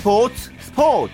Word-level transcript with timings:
스포츠 0.00 0.50
스포츠. 0.60 1.12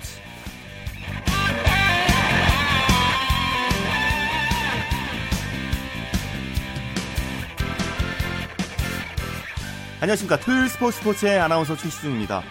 안녕하십니까. 10.00 10.38
토요일 10.38 10.68
스포츠 10.68 10.98
스포츠의 10.98 11.40
아나운서 11.40 11.76
최시중입니다. 11.76 12.44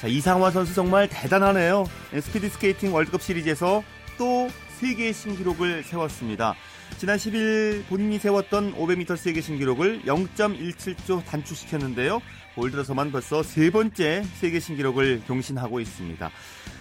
자 0.00 0.08
이상화 0.08 0.50
선수 0.50 0.74
정말 0.74 1.06
대단하네요. 1.08 1.84
스피드 2.20 2.48
스케이팅 2.48 2.92
월드컵 2.92 3.22
시리즈에서 3.22 3.84
또 4.18 4.48
세계 4.80 5.12
신기록을 5.12 5.84
세웠습니다. 5.84 6.56
지난 6.98 7.16
10일 7.16 7.86
본인이 7.86 8.18
세웠던 8.18 8.74
500m 8.74 9.16
세계 9.16 9.40
신기록을 9.40 10.02
0.17초 10.02 11.24
단축시켰는데요 11.26 12.20
올 12.58 12.70
들어서만 12.70 13.12
벌써 13.12 13.42
세 13.42 13.70
번째 13.70 14.22
세계 14.22 14.60
신기록을 14.60 15.22
경신하고 15.26 15.78
있습니다. 15.80 16.30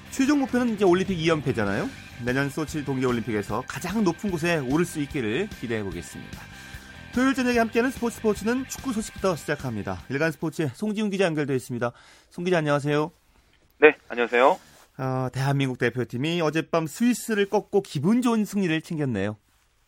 최종 0.09 0.39
목표는 0.39 0.69
이제 0.69 0.85
올림픽 0.85 1.17
2연패잖아요. 1.17 1.89
내년 2.25 2.49
소치 2.49 2.85
동계올림픽에서 2.85 3.63
가장 3.67 4.05
높은 4.05 4.31
곳에 4.31 4.57
오를 4.71 4.85
수 4.85 5.01
있기를 5.01 5.49
기대해 5.49 5.83
보겠습니다. 5.83 6.39
토요일 7.13 7.33
저녁에 7.33 7.59
함께하는 7.59 7.91
스포츠 7.91 8.17
스포츠는 8.17 8.65
축구 8.67 8.93
소식부터 8.93 9.35
시작합니다. 9.35 9.97
일간 10.09 10.31
스포츠의 10.31 10.69
송지훈 10.69 11.09
기자 11.09 11.25
연결되어 11.25 11.55
있습니다. 11.55 11.91
송 12.29 12.45
기자 12.45 12.59
안녕하세요. 12.59 13.11
네, 13.79 13.97
안녕하세요. 14.07 14.57
어, 14.97 15.27
대한민국 15.33 15.77
대표팀이 15.77 16.39
어젯밤 16.39 16.87
스위스를 16.87 17.49
꺾고 17.49 17.81
기분 17.81 18.21
좋은 18.21 18.45
승리를 18.45 18.79
챙겼네요. 18.81 19.35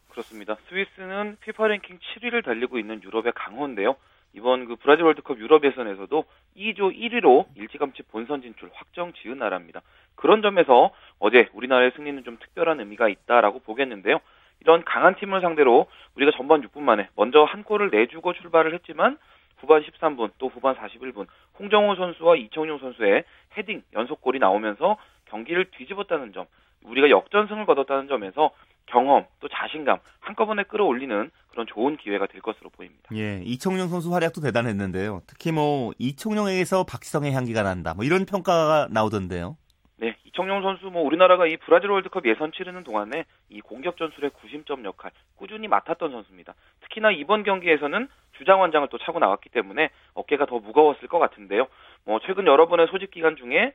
그렇습니다. 0.09 0.57
스위스는 0.67 1.37
피파 1.41 1.67
랭킹 1.67 1.99
7위를 1.99 2.43
달리고 2.43 2.77
있는 2.77 3.01
유럽의 3.03 3.31
강호인데요. 3.35 3.95
이번 4.33 4.65
그 4.65 4.75
브라질 4.75 5.05
월드컵 5.05 5.39
유럽 5.39 5.63
예선에서도 5.63 6.23
2조 6.55 6.95
1위로 6.95 7.45
일찌감치 7.55 8.03
본선 8.03 8.41
진출 8.41 8.69
확정 8.73 9.13
지은 9.13 9.39
나라입니다. 9.39 9.81
그런 10.15 10.41
점에서 10.41 10.91
어제 11.19 11.49
우리나라의 11.53 11.91
승리는 11.95 12.23
좀 12.23 12.37
특별한 12.37 12.79
의미가 12.79 13.09
있다라고 13.09 13.59
보겠는데요. 13.59 14.19
이런 14.61 14.83
강한 14.83 15.15
팀을 15.15 15.41
상대로 15.41 15.87
우리가 16.15 16.31
전반 16.35 16.61
6분 16.61 16.81
만에 16.81 17.09
먼저 17.15 17.43
한 17.43 17.63
골을 17.63 17.89
내주고 17.89 18.33
출발을 18.33 18.73
했지만 18.73 19.17
후반 19.57 19.81
13분 19.83 20.31
또 20.37 20.49
후반 20.49 20.75
41분 20.75 21.27
홍정호 21.59 21.95
선수와 21.95 22.35
이청용 22.35 22.79
선수의 22.79 23.23
헤딩 23.57 23.83
연속골이 23.93 24.39
나오면서 24.39 24.97
경기를 25.25 25.65
뒤집었다는 25.71 26.33
점 26.33 26.45
우리가 26.83 27.09
역전승을 27.09 27.65
거뒀다는 27.65 28.07
점에서 28.07 28.51
경험 28.87 29.25
또 29.39 29.47
자신감 29.49 29.99
한꺼번에 30.19 30.63
끌어올리는 30.63 31.29
그런 31.49 31.67
좋은 31.67 31.97
기회가 31.97 32.25
될 32.27 32.41
것으로 32.41 32.69
보입니다. 32.69 33.09
예, 33.13 33.41
이청용 33.43 33.89
선수 33.89 34.13
활약도 34.13 34.41
대단했는데요. 34.41 35.21
특히 35.27 35.51
뭐 35.51 35.91
이청용에게서 35.97 36.85
박지성의 36.85 37.33
향기가 37.33 37.63
난다. 37.63 37.93
뭐 37.93 38.05
이런 38.05 38.25
평가가 38.25 38.87
나오던데요. 38.91 39.57
네, 39.99 40.15
이청용 40.25 40.61
선수 40.61 40.85
뭐 40.85 41.01
우리나라가 41.01 41.47
이 41.47 41.57
브라질 41.57 41.89
월드컵 41.89 42.27
예선 42.27 42.51
치르는 42.51 42.83
동안에 42.83 43.25
이 43.49 43.61
공격 43.61 43.97
전술의 43.97 44.29
구심점 44.29 44.85
역할 44.85 45.11
꾸준히 45.35 45.67
맡았던 45.67 46.11
선수입니다. 46.11 46.53
특히나 46.81 47.11
이번 47.11 47.43
경기에서는 47.43 48.07
주장 48.37 48.61
완장을 48.61 48.87
또 48.89 48.99
차고 48.99 49.17
나왔기 49.17 49.49
때문에 49.49 49.89
어깨가 50.13 50.45
더 50.45 50.59
무거웠을 50.59 51.07
것 51.07 51.17
같은데요. 51.17 51.67
뭐 52.05 52.19
최근 52.25 52.45
여러 52.45 52.67
번의 52.67 52.87
소집 52.91 53.09
기간 53.09 53.35
중에 53.35 53.73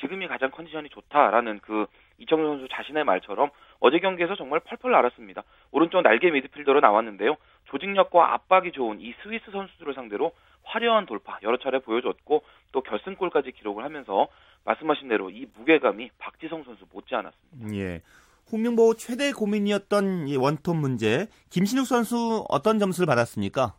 지금이 0.00 0.26
가장 0.28 0.50
컨디션이 0.50 0.88
좋다라는 0.88 1.60
그 1.60 1.86
이청용 2.18 2.58
선수 2.58 2.68
자신의 2.72 3.04
말처럼 3.04 3.50
어제 3.80 3.98
경기에서 3.98 4.36
정말 4.36 4.60
펄펄 4.60 4.90
날았습니다. 4.90 5.42
오른쪽 5.70 6.02
날개 6.02 6.30
미드필더로 6.30 6.80
나왔는데요. 6.80 7.36
조직력과 7.64 8.34
압박이 8.34 8.72
좋은 8.72 9.00
이 9.00 9.14
스위스 9.22 9.50
선수들을 9.50 9.94
상대로 9.94 10.32
화려한 10.64 11.06
돌파 11.06 11.38
여러 11.42 11.56
차례 11.58 11.78
보여줬고 11.80 12.42
또 12.72 12.80
결승골까지 12.82 13.52
기록을 13.52 13.84
하면서 13.84 14.28
말씀하신 14.64 15.08
대로 15.08 15.30
이 15.30 15.46
무게감이 15.56 16.10
박지성 16.18 16.64
선수 16.64 16.84
못지않았습니다. 16.92 17.74
예. 17.76 18.00
홍명보 18.50 18.94
최대 18.94 19.32
고민이었던 19.32 20.28
이 20.28 20.36
원톱 20.36 20.76
문제 20.76 21.26
김신욱 21.50 21.86
선수 21.86 22.44
어떤 22.48 22.78
점수를 22.78 23.06
받았습니까? 23.06 23.74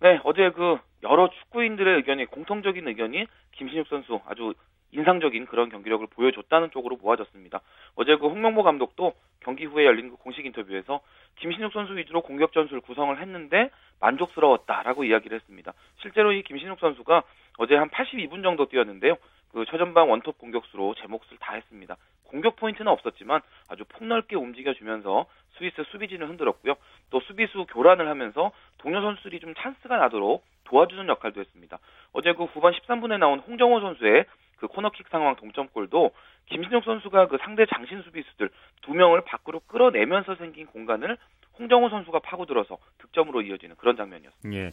네, 0.00 0.20
어제 0.24 0.50
그 0.50 0.78
여러 1.02 1.28
축구인들의 1.30 1.96
의견이 1.96 2.26
공통적인 2.26 2.86
의견이 2.86 3.26
김신욱 3.52 3.86
선수 3.88 4.20
아주 4.26 4.54
인상적인 4.92 5.46
그런 5.60 5.68
경기력을 5.68 6.06
보여줬다는 6.06 6.70
쪽으로 6.70 6.96
모아졌습니다. 6.96 7.60
어제 7.94 8.16
그 8.16 8.28
홍명보 8.28 8.62
감독도 8.62 9.12
경기 9.40 9.66
후에 9.66 9.84
열린 9.84 10.08
그 10.08 10.16
공식 10.16 10.46
인터뷰에서 10.46 11.00
김신욱 11.36 11.72
선수 11.74 11.94
위주로 11.96 12.22
공격 12.22 12.52
전술을 12.52 12.80
구성을 12.80 13.20
했는데 13.20 13.68
만족스러웠다라고 14.00 15.04
이야기를 15.04 15.38
했습니다. 15.38 15.74
실제로 16.00 16.32
이 16.32 16.42
김신욱 16.42 16.80
선수가 16.80 17.22
어제 17.58 17.76
한 17.76 17.90
82분 17.90 18.42
정도 18.42 18.66
뛰었는데요. 18.66 19.16
그 19.52 19.66
최전방 19.66 20.10
원톱 20.10 20.38
공격수로 20.38 20.94
제 20.94 21.06
몫을 21.08 21.36
다했습니다. 21.40 21.96
공격 22.24 22.56
포인트는 22.56 22.90
없었지만 22.90 23.42
아주 23.68 23.84
폭넓게 23.84 24.36
움직여주면서 24.36 25.26
스위스 25.58 25.82
수비진을 25.90 26.26
흔들었고요. 26.28 26.76
또 27.10 27.20
수비수 27.20 27.66
교란을 27.68 28.08
하면서 28.08 28.52
동료 28.78 29.02
선수들이 29.02 29.40
좀 29.40 29.52
찬스가 29.54 29.98
나도록 29.98 30.42
도와주는 30.64 31.06
역할도 31.08 31.40
했습니다. 31.40 31.78
어제 32.12 32.32
그 32.32 32.44
후반 32.44 32.72
13분에 32.72 33.18
나온 33.18 33.40
홍정호 33.40 33.80
선수의 33.80 34.24
그 34.24 34.39
코너킥 34.70 35.08
상황 35.08 35.36
동점골도 35.36 36.12
김신욱 36.46 36.84
선수가 36.84 37.28
그 37.28 37.38
상대 37.42 37.66
장신 37.66 38.02
수비수들 38.02 38.50
두 38.82 38.92
명을 38.92 39.22
밖으로 39.22 39.60
끌어내면서 39.66 40.36
생긴 40.36 40.66
공간을 40.66 41.16
홍정호 41.58 41.90
선수가 41.90 42.20
파고들어서 42.20 42.78
득점으로 42.98 43.42
이어지는 43.42 43.76
그런 43.76 43.96
장면이었습니다. 43.96 44.58
예. 44.58 44.70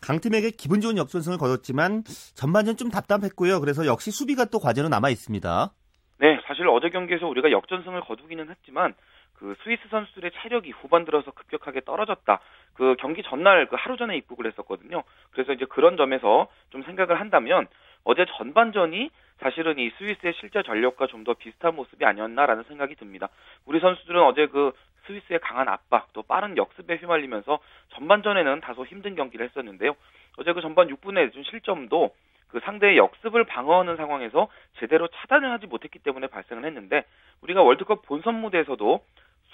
강팀에게 0.00 0.50
기분 0.50 0.80
좋은 0.80 0.96
역전승을 0.96 1.36
거뒀지만 1.38 2.02
전반전 2.34 2.76
좀 2.76 2.90
답답했고요. 2.90 3.60
그래서 3.60 3.86
역시 3.86 4.10
수비가 4.10 4.46
또 4.46 4.58
과제로 4.58 4.88
남아 4.88 5.10
있습니다. 5.10 5.70
네, 6.18 6.40
사실 6.46 6.66
어제 6.68 6.88
경기에서 6.88 7.26
우리가 7.26 7.50
역전승을 7.50 8.00
거두기는 8.00 8.48
했지만 8.48 8.94
그 9.34 9.54
스위스 9.64 9.82
선수들의 9.90 10.32
체력이 10.42 10.70
후반 10.70 11.04
들어서 11.04 11.30
급격하게 11.30 11.80
떨어졌다. 11.80 12.40
그 12.74 12.94
경기 12.98 13.22
전날 13.22 13.66
그 13.68 13.76
하루 13.78 13.96
전에 13.96 14.16
입국을 14.18 14.46
했었거든요. 14.46 15.02
그래서 15.30 15.52
이제 15.52 15.64
그런 15.64 15.96
점에서 15.96 16.48
좀 16.68 16.82
생각을 16.82 17.18
한다면 17.18 17.66
어제 18.04 18.26
전반전이 18.36 19.10
사실은 19.40 19.78
이 19.78 19.90
스위스의 19.98 20.34
실제 20.38 20.62
전력과 20.62 21.06
좀 21.06 21.20
더 21.24 21.34
비슷한 21.34 21.74
모습이 21.76 22.02
아니었나라는 22.04 22.64
생각이 22.64 22.94
듭니다. 22.96 23.28
우리 23.66 23.78
선수들은 23.80 24.22
어제 24.22 24.46
그 24.46 24.72
스위스의 25.06 25.38
강한 25.40 25.68
압박 25.68 26.12
또 26.14 26.22
빠른 26.22 26.56
역습에 26.56 26.96
휘말리면서 26.96 27.58
전반전에는 27.94 28.60
다소 28.60 28.86
힘든 28.86 29.14
경기를 29.16 29.46
했었는데요. 29.48 29.94
어제 30.38 30.52
그 30.54 30.60
전반 30.62 30.88
6분에 30.88 31.32
준 31.32 31.42
실점도 31.44 32.14
그 32.48 32.60
상대의 32.60 32.96
역습을 32.96 33.44
방어하는 33.44 33.96
상황에서 33.96 34.48
제대로 34.78 35.08
차단을 35.08 35.50
하지 35.52 35.66
못했기 35.66 35.98
때문에 36.00 36.26
발생을 36.28 36.64
했는데 36.64 37.04
우리가 37.42 37.62
월드컵 37.62 38.02
본선 38.06 38.36
무대에서도 38.40 39.04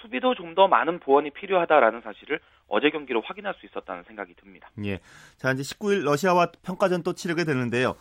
수비도 0.01 0.35
좀 0.35 0.55
더 0.55 0.67
많은 0.67 0.99
보완이 0.99 1.29
필요하다라는 1.31 2.01
사실을 2.01 2.39
어제 2.67 2.89
경기로 2.89 3.21
확인할 3.21 3.53
수 3.55 3.65
있었다는 3.67 4.03
생각이 4.03 4.33
듭니다. 4.35 4.69
예. 4.85 4.99
자, 5.37 5.51
이제 5.51 5.61
19일 5.61 6.03
러시아와 6.03 6.47
평가전 6.63 7.03
또 7.03 7.13
치르게 7.13 7.43
되는데요. 7.43 7.95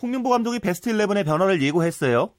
홍명보 0.00 0.30
감독이 0.30 0.60
베스트 0.60 0.92
11의 0.92 1.24
변화를 1.24 1.60
예고했어요. 1.60 2.30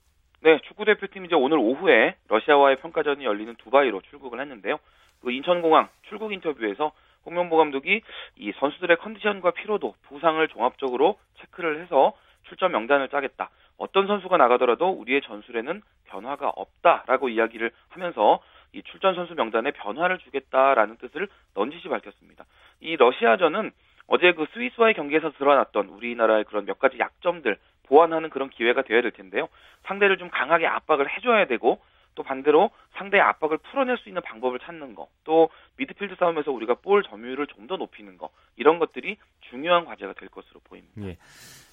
네, 0.41 0.59
축구 0.65 0.85
대표팀이 0.85 1.27
이제 1.27 1.35
오늘 1.35 1.57
오후에 1.57 2.15
러시아와의 2.29 2.77
평가전이 2.77 3.25
열리는 3.25 3.53
두바이로 3.55 4.01
출국을 4.09 4.39
했는데요. 4.39 4.79
그 5.21 5.31
인천공항 5.31 5.89
출국 6.07 6.31
인터뷰에서 6.31 6.93
홍명보 7.25 7.57
감독이 7.57 8.01
이 8.37 8.51
선수들의 8.59 8.97
컨디션과 8.97 9.51
피로도, 9.51 9.93
부상을 10.03 10.47
종합적으로 10.47 11.17
체크를 11.41 11.81
해서 11.81 12.13
출전 12.47 12.71
명단을 12.71 13.09
짜겠다. 13.09 13.49
어떤 13.77 14.07
선수가 14.07 14.37
나가더라도 14.37 14.89
우리의 14.89 15.21
전술에는 15.21 15.81
변화가 16.05 16.49
없다라고 16.55 17.27
이야기를 17.27 17.71
하면서 17.89 18.39
이 18.71 18.81
출전 18.83 19.15
선수 19.15 19.35
명단에 19.35 19.71
변화를 19.71 20.19
주겠다라는 20.19 20.97
뜻을 20.97 21.27
넌지시 21.55 21.89
밝혔습니다. 21.89 22.45
이 22.79 22.95
러시아전은 22.95 23.71
어제 24.11 24.33
그 24.33 24.45
스위스와의 24.53 24.95
경기에서 24.95 25.31
드러났던 25.31 25.87
우리나라의 25.87 26.43
그런 26.45 26.65
몇 26.65 26.79
가지 26.79 26.97
약점들 26.99 27.57
보완하는 27.83 28.29
그런 28.29 28.49
기회가 28.49 28.81
되어야 28.81 29.01
될 29.01 29.11
텐데요. 29.11 29.47
상대를 29.85 30.17
좀 30.17 30.29
강하게 30.29 30.67
압박을 30.67 31.07
해줘야 31.15 31.45
되고 31.45 31.79
또 32.15 32.23
반대로 32.23 32.71
상대의 32.97 33.21
압박을 33.21 33.59
풀어낼 33.59 33.97
수 33.97 34.09
있는 34.09 34.21
방법을 34.23 34.59
찾는 34.59 34.93
거, 34.95 35.07
또 35.23 35.49
미드필드 35.77 36.15
싸움에서 36.19 36.51
우리가 36.51 36.73
볼 36.75 37.03
점유율을 37.03 37.47
좀 37.47 37.67
더 37.67 37.77
높이는 37.77 38.17
거, 38.17 38.29
이런 38.57 38.79
것들이 38.79 39.17
중요한 39.51 39.85
과제가 39.85 40.13
될 40.13 40.27
것으로 40.29 40.59
보입니다. 40.63 41.01
예. 41.07 41.17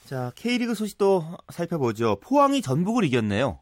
자, 0.05 0.31
K리그 0.37 0.75
소식도 0.75 1.23
살펴보죠. 1.49 2.17
포항이 2.23 2.61
전북을 2.61 3.05
이겼네요. 3.05 3.61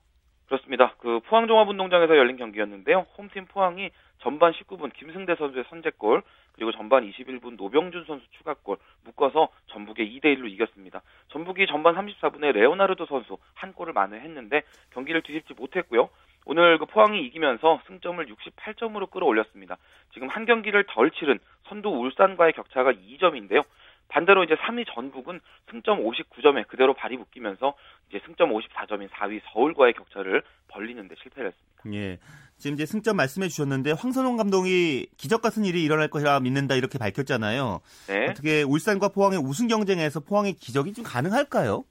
그렇습니다. 0.55 0.95
그 0.99 1.21
포항 1.27 1.49
종합운동장에서 1.49 2.17
열린 2.17 2.37
경기였는데요. 2.37 3.06
홈팀 3.19 3.47
포항이 3.47 3.91
전반 4.21 4.53
19분 4.53 4.93
김승대 4.93 5.35
선수의 5.35 5.65
선제골, 5.69 6.23
그리고 6.53 6.71
전반 6.73 7.09
21분 7.11 7.56
노병준 7.56 8.05
선수 8.05 8.25
추가골 8.39 8.77
묶어서 9.05 9.49
전북의 9.67 10.06
2대 10.15 10.37
1로 10.37 10.49
이겼습니다. 10.51 11.03
전북이 11.29 11.67
전반 11.67 11.97
34분에 11.97 12.53
레오나르도 12.53 13.06
선수 13.06 13.37
한 13.55 13.73
골을 13.73 13.93
만회했는데 13.93 14.62
경기를 14.93 15.23
뒤집지 15.23 15.55
못했고요. 15.55 16.09
오늘 16.47 16.79
그 16.79 16.87
포항이 16.87 17.21
이기면서 17.25 17.81
승점을 17.87 18.25
68점으로 18.27 19.11
끌어올렸습니다. 19.11 19.77
지금 20.12 20.29
한 20.29 20.45
경기를 20.45 20.85
덜 20.85 21.11
치른 21.11 21.39
선두 21.65 21.89
울산과의 21.89 22.53
격차가 22.53 22.93
2점인데요. 22.93 23.65
반대로 24.09 24.45
이제 24.45 24.55
3위 24.55 24.87
전북은 24.95 25.41
승점 25.71 26.05
59점에 26.05 26.67
그대로 26.69 26.95
발이 26.95 27.17
묶이면서 27.17 27.75
이제 28.09 28.21
승점 28.25 28.51
54점인 28.51 29.09
4위 29.11 29.41
서울과의 29.53 29.95
격차를 29.95 30.43
벌리는 30.69 31.06
데 31.09 31.15
실패를 31.23 31.51
했습니다. 31.51 31.83
예. 31.95 32.19
지금 32.56 32.75
이제 32.75 32.87
승점 32.87 33.17
말씀해 33.17 33.49
주셨는데 33.49 33.93
황선홍 33.93 34.37
감독이 34.37 35.09
기적 35.19 35.43
같은 35.43 35.65
일이 35.65 35.83
일어날 35.83 36.09
것이라 36.09 36.41
믿는다 36.41 36.77
이렇게 36.77 36.99
밝혔잖아요. 36.99 37.81
네. 38.09 38.27
어떻게 38.31 38.62
울산과 38.62 39.09
포항의 39.09 39.39
우승 39.39 39.67
경쟁에서 39.67 40.21
포항의 40.21 40.55
기적이 40.55 40.93
좀 40.93 41.05
가능할까요? 41.05 41.85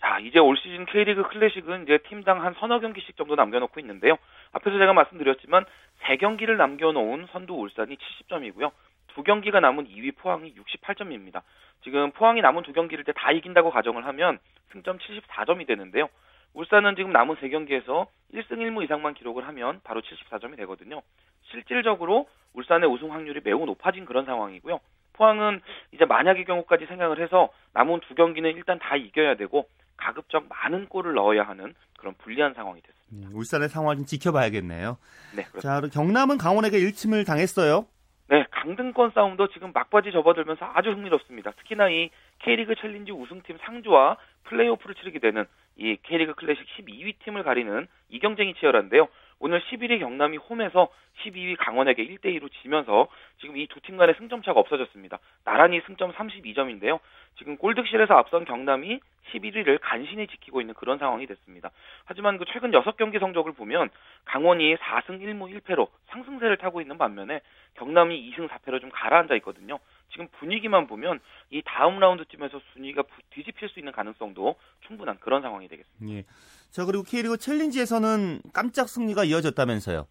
자, 0.00 0.18
이제 0.20 0.38
올 0.38 0.56
시즌 0.56 0.86
K리그 0.86 1.24
클래식은 1.28 1.82
이제 1.82 1.98
팀당 2.08 2.44
한 2.44 2.54
서너 2.58 2.78
경기씩 2.80 3.16
정도 3.16 3.34
남겨놓고 3.34 3.80
있는데요. 3.80 4.16
앞에서 4.52 4.78
제가 4.78 4.92
말씀드렸지만 4.92 5.64
세 6.06 6.16
경기를 6.16 6.56
남겨놓은 6.56 7.26
선두 7.32 7.54
울산이 7.54 7.96
70점이고요. 7.96 8.70
두 9.18 9.24
경기가 9.24 9.58
남은 9.58 9.88
2위 9.88 10.16
포항이 10.16 10.54
68점입니다. 10.54 11.42
지금 11.82 12.12
포항이 12.12 12.40
남은 12.40 12.62
두 12.62 12.72
경기를 12.72 13.02
다 13.02 13.32
이긴다고 13.32 13.72
가정을 13.72 14.06
하면 14.06 14.38
승점 14.70 14.98
74점이 14.98 15.66
되는데요. 15.66 16.08
울산은 16.54 16.94
지금 16.94 17.10
남은 17.10 17.34
세 17.40 17.48
경기에서 17.48 18.06
1승 18.32 18.58
1무 18.58 18.84
이상만 18.84 19.14
기록을 19.14 19.44
하면 19.48 19.80
바로 19.82 20.02
74점이 20.02 20.56
되거든요. 20.58 21.02
실질적으로 21.50 22.28
울산의 22.54 22.88
우승 22.88 23.12
확률이 23.12 23.40
매우 23.42 23.66
높아진 23.66 24.04
그런 24.04 24.24
상황이고요. 24.24 24.78
포항은 25.14 25.62
이제 25.90 26.04
만약의 26.04 26.44
경우까지 26.44 26.86
생각을 26.86 27.20
해서 27.20 27.48
남은 27.74 27.98
두 28.06 28.14
경기는 28.14 28.48
일단 28.54 28.78
다 28.78 28.94
이겨야 28.94 29.34
되고 29.34 29.68
가급적 29.96 30.46
많은 30.48 30.86
골을 30.86 31.14
넣어야 31.14 31.42
하는 31.42 31.74
그런 31.98 32.14
불리한 32.18 32.54
상황이 32.54 32.80
됐습니다. 32.82 33.30
음, 33.30 33.34
울산의 33.34 33.68
상황 33.68 33.96
좀 33.96 34.06
지켜봐야겠네요. 34.06 34.96
네. 35.34 35.42
그렇습니다. 35.42 35.80
자, 35.80 35.88
경남은 35.88 36.38
강원에게 36.38 36.78
1침을 36.78 37.26
당했어요. 37.26 37.86
네, 38.30 38.44
강등권 38.50 39.12
싸움도 39.14 39.48
지금 39.48 39.72
막바지 39.72 40.12
접어들면서 40.12 40.70
아주 40.74 40.90
흥미롭습니다. 40.90 41.52
특히나 41.52 41.88
이 41.88 42.10
K리그 42.40 42.74
챌린지 42.74 43.10
우승팀 43.10 43.56
상주와 43.62 44.18
플레이오프를 44.44 44.96
치르게 44.96 45.18
되는 45.18 45.46
이 45.76 45.96
K리그 46.02 46.34
클래식 46.34 46.66
12위 46.76 47.14
팀을 47.24 47.42
가리는 47.42 47.86
이 48.10 48.18
경쟁이 48.18 48.52
치열한데요. 48.54 49.08
오늘 49.40 49.60
11위 49.60 50.00
경남이 50.00 50.36
홈에서 50.38 50.88
12위 51.22 51.56
강원에게 51.58 52.04
1대 52.06 52.26
2로 52.38 52.50
지면서 52.62 53.08
지금 53.40 53.56
이 53.56 53.66
두 53.66 53.80
팀 53.80 53.96
간의 53.96 54.14
승점 54.18 54.42
차가 54.42 54.60
없어졌습니다. 54.60 55.18
나란히 55.44 55.80
승점 55.86 56.12
32점인데요. 56.12 56.98
지금 57.36 57.56
골득실에서 57.56 58.14
앞선 58.14 58.44
경남이 58.44 59.00
11위를 59.32 59.78
간신히 59.80 60.26
지키고 60.26 60.60
있는 60.60 60.74
그런 60.74 60.98
상황이 60.98 61.26
됐습니다. 61.26 61.70
하지만 62.04 62.38
그 62.38 62.44
최근 62.52 62.70
6경기 62.72 63.20
성적을 63.20 63.52
보면 63.52 63.90
강원이 64.24 64.76
4승 64.76 65.20
1무 65.20 65.60
1패로 65.60 65.88
상승세를 66.08 66.56
타고 66.56 66.80
있는 66.80 66.98
반면에 66.98 67.40
경남이 67.74 68.32
2승 68.32 68.48
4패로 68.48 68.80
좀 68.80 68.90
가라앉아 68.90 69.34
있거든요. 69.36 69.78
지금 70.10 70.28
분위기만 70.38 70.86
보면 70.86 71.20
이 71.50 71.62
다음 71.64 71.98
라운드쯤에서 72.00 72.60
순위가 72.72 73.04
뒤집힐 73.30 73.68
수 73.68 73.78
있는 73.78 73.92
가능성도 73.92 74.56
충분한 74.86 75.18
그런 75.20 75.42
상황이 75.42 75.68
되겠습니다. 75.68 76.14
예. 76.18 76.24
자 76.70 76.84
그리고 76.84 77.02
K리그 77.04 77.36
챌린지에서는 77.38 78.40
깜짝 78.52 78.88
승리가 78.88 79.24
이어졌다면서요? 79.24 80.06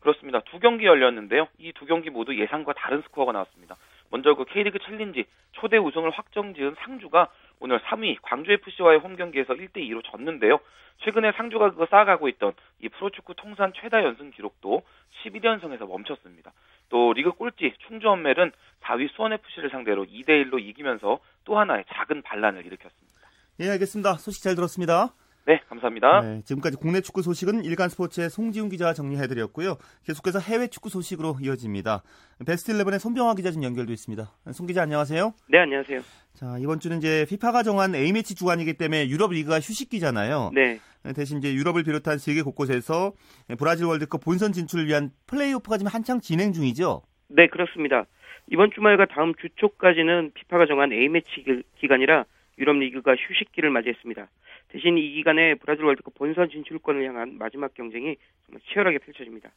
그렇습니다. 0.00 0.40
두 0.50 0.58
경기 0.58 0.84
열렸는데요. 0.86 1.46
이 1.58 1.72
두 1.72 1.86
경기 1.86 2.10
모두 2.10 2.36
예상과 2.38 2.72
다른 2.74 3.02
스코어가 3.02 3.32
나왔습니다. 3.32 3.76
먼저 4.10 4.34
그 4.34 4.44
K리그 4.44 4.78
챌린지 4.80 5.24
초대 5.52 5.78
우승을 5.78 6.10
확정지은 6.10 6.74
상주가 6.80 7.28
오늘 7.60 7.78
3위 7.80 8.18
광주FC와의 8.22 8.98
홈 8.98 9.16
경기에서 9.16 9.54
1대 9.54 9.76
2로 9.76 10.02
졌는데요. 10.04 10.58
최근에 11.04 11.32
상주가 11.36 11.70
그거 11.70 11.86
쌓아가고 11.86 12.28
있던 12.28 12.52
이 12.80 12.88
프로축구 12.88 13.34
통산 13.36 13.72
최다 13.74 14.02
연승 14.04 14.30
기록도 14.32 14.82
11연승에서 15.24 15.86
멈췄습니다. 15.86 16.52
또 16.92 17.14
리그 17.14 17.32
꼴찌 17.32 17.74
충주원멜은 17.88 18.52
4위 18.82 19.10
수원FC를 19.16 19.70
상대로 19.70 20.04
2대1로 20.04 20.60
이기면서 20.60 21.20
또 21.44 21.58
하나의 21.58 21.84
작은 21.90 22.20
반란을 22.20 22.66
일으켰습니다. 22.66 23.30
예, 23.60 23.70
알겠습니다. 23.70 24.14
소식 24.18 24.42
잘 24.42 24.54
들었습니다. 24.54 25.14
네, 25.44 25.60
감사합니다. 25.68 26.20
네, 26.20 26.42
지금까지 26.44 26.76
국내 26.76 27.00
축구 27.00 27.20
소식은 27.22 27.64
일간 27.64 27.88
스포츠의 27.88 28.30
송지훈 28.30 28.68
기자가 28.68 28.92
정리해드렸고요. 28.92 29.76
계속해서 30.04 30.38
해외 30.38 30.68
축구 30.68 30.88
소식으로 30.88 31.38
이어집니다. 31.42 32.02
베스트 32.46 32.72
11의 32.72 33.00
손병화 33.00 33.34
기자 33.34 33.50
좀 33.50 33.64
연결돼 33.64 33.92
있습니다. 33.92 34.30
송 34.52 34.66
기자 34.66 34.82
안녕하세요. 34.82 35.34
네, 35.48 35.58
안녕하세요. 35.58 36.00
자, 36.34 36.56
이번 36.58 36.78
주는 36.78 36.98
이제 36.98 37.26
피파가 37.28 37.64
정한 37.64 37.94
A매치 37.94 38.36
주간이기 38.36 38.74
때문에 38.74 39.08
유럽 39.08 39.32
리그가 39.32 39.56
휴식기잖아요. 39.56 40.52
네. 40.54 40.78
대신 41.16 41.38
이제 41.38 41.52
유럽을 41.52 41.82
비롯한 41.82 42.18
세계 42.18 42.42
곳곳에서 42.42 43.12
브라질 43.58 43.86
월드컵 43.86 44.20
본선 44.24 44.52
진출을 44.52 44.86
위한 44.86 45.10
플레이오프가 45.26 45.76
지금 45.78 45.90
한창 45.92 46.20
진행 46.20 46.52
중이죠. 46.52 47.02
네, 47.28 47.48
그렇습니다. 47.48 48.04
이번 48.50 48.70
주말과 48.72 49.06
다음 49.06 49.34
주 49.34 49.48
초까지는 49.56 50.32
피파가 50.34 50.66
정한 50.66 50.92
A매치 50.92 51.64
기간이라 51.80 52.24
유럽 52.58 52.76
리그가 52.76 53.16
휴식기를 53.16 53.70
맞이했습니다. 53.70 54.28
대신 54.68 54.96
이 54.98 55.12
기간에 55.12 55.54
브라질 55.54 55.84
월드컵 55.84 56.14
본선 56.14 56.48
진출권을 56.50 57.04
향한 57.06 57.36
마지막 57.38 57.74
경쟁이 57.74 58.16
정말 58.46 58.60
치열하게 58.68 58.98
펼쳐집니다. 58.98 59.50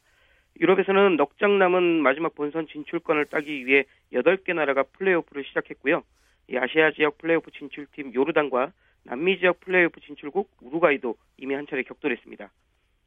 유럽에서는 0.60 1.16
넉 1.16 1.36
장 1.38 1.58
남은 1.58 2.02
마지막 2.02 2.34
본선 2.34 2.66
진출권을 2.66 3.26
따기 3.26 3.66
위해 3.66 3.84
8개 4.12 4.54
나라가 4.54 4.82
플레이오프를 4.84 5.44
시작했고요. 5.44 6.02
이 6.48 6.56
아시아 6.56 6.92
지역 6.92 7.18
플레이오프 7.18 7.50
진출팀 7.50 8.14
요르단과 8.14 8.72
남미 9.04 9.38
지역 9.38 9.60
플레이오프 9.60 10.00
진출국 10.00 10.50
우루과이도 10.62 11.16
이미 11.36 11.54
한 11.54 11.66
차례 11.66 11.82
격돌했습니다. 11.82 12.50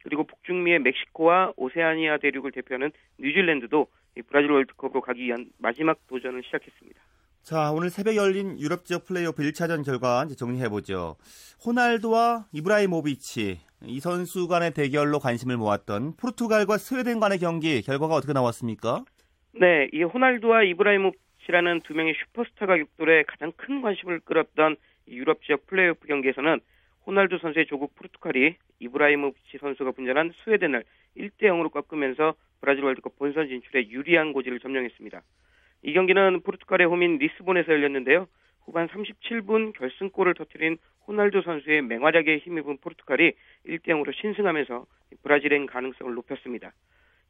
그리고 0.04 0.24
북중미의 0.24 0.78
멕시코와 0.78 1.52
오세아니아 1.56 2.18
대륙을 2.18 2.52
대표하는 2.52 2.92
뉴질랜드도 3.18 3.88
브라질 4.28 4.50
월드컵으로 4.52 5.00
가기 5.00 5.24
위한 5.24 5.50
마지막 5.58 5.98
도전을 6.06 6.42
시작했습니다. 6.44 7.00
자, 7.42 7.72
오늘 7.72 7.90
새벽 7.90 8.16
열린 8.16 8.60
유럽 8.60 8.84
지역 8.84 9.06
플레이오프 9.06 9.42
1차전 9.42 9.84
결과 9.84 10.24
이제 10.26 10.36
정리해보죠. 10.36 11.16
호날두와 11.64 12.46
이브라히모비치, 12.52 13.58
이 13.86 14.00
선수 14.00 14.46
간의 14.46 14.72
대결로 14.72 15.18
관심을 15.18 15.56
모았던 15.56 16.16
포르투갈과 16.16 16.76
스웨덴 16.76 17.18
간의 17.18 17.38
경기 17.38 17.80
결과가 17.82 18.14
어떻게 18.14 18.34
나왔습니까? 18.34 19.04
네, 19.52 19.88
이 19.92 20.02
호날두와 20.02 20.64
이브라히모비치라는 20.64 21.80
두 21.80 21.94
명의 21.94 22.14
슈퍼스타가 22.14 22.76
격돌해 22.76 23.24
가장 23.24 23.52
큰 23.56 23.80
관심을 23.80 24.20
끌었던 24.20 24.76
유럽 25.08 25.42
지역 25.42 25.66
플레이오프 25.66 26.06
경기에서는 26.06 26.60
호날두 27.06 27.38
선수의 27.38 27.66
조국 27.66 27.94
포르투갈이 27.96 28.56
이브라히모비치 28.80 29.58
선수가 29.58 29.92
분전한 29.92 30.34
스웨덴을 30.44 30.84
1대 31.16 31.44
0으로 31.44 31.72
꺾으면서 31.72 32.34
브라질 32.60 32.84
월드컵 32.84 33.18
본선 33.18 33.48
진출에 33.48 33.88
유리한 33.88 34.34
고지를 34.34 34.60
점령했습니다. 34.60 35.22
이 35.82 35.92
경기는 35.92 36.42
포르투갈의 36.42 36.86
홈인 36.86 37.18
리스본에서 37.18 37.72
열렸는데요. 37.72 38.26
후반 38.64 38.88
37분 38.88 39.72
결승골을 39.76 40.34
터뜨린 40.34 40.78
호날두 41.06 41.42
선수의 41.42 41.82
맹활약에 41.82 42.38
힘입은 42.38 42.78
포르투갈이 42.78 43.32
1대 43.66 43.88
0으로 43.88 44.14
신승하면서 44.14 44.86
브라질행 45.22 45.66
가능성을 45.66 46.14
높였습니다. 46.14 46.72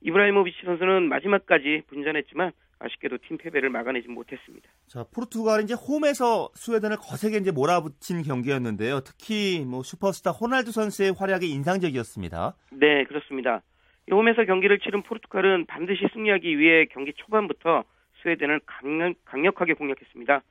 이브라히모비치 0.02 0.58
선수는 0.64 1.08
마지막까지 1.08 1.82
분전했지만 1.88 2.52
아쉽게도 2.78 3.18
팀 3.28 3.36
패배를 3.36 3.68
막아내지 3.68 4.08
못했습니다. 4.08 4.68
자, 4.86 5.04
포르투갈이 5.14 5.64
이제 5.64 5.74
홈에서 5.74 6.48
스웨덴을 6.54 6.96
거세게 6.96 7.36
이제 7.36 7.52
몰아붙인 7.52 8.22
경기였는데요. 8.22 9.00
특히 9.00 9.64
뭐 9.66 9.82
슈퍼스타 9.82 10.30
호날두 10.30 10.72
선수의 10.72 11.12
활약이 11.12 11.48
인상적이었습니다. 11.50 12.54
네, 12.72 13.04
그렇습니다. 13.04 13.62
홈에서 14.10 14.44
경기를 14.44 14.78
치른 14.80 15.02
포르투갈은 15.02 15.66
반드시 15.66 16.08
승리하기 16.12 16.58
위해 16.58 16.86
경기 16.86 17.12
초반부터 17.12 17.84
스웨덴을 18.22 18.60
강력, 18.66 19.14
강력하게 19.24 19.74
공략했습니다. 19.74 20.42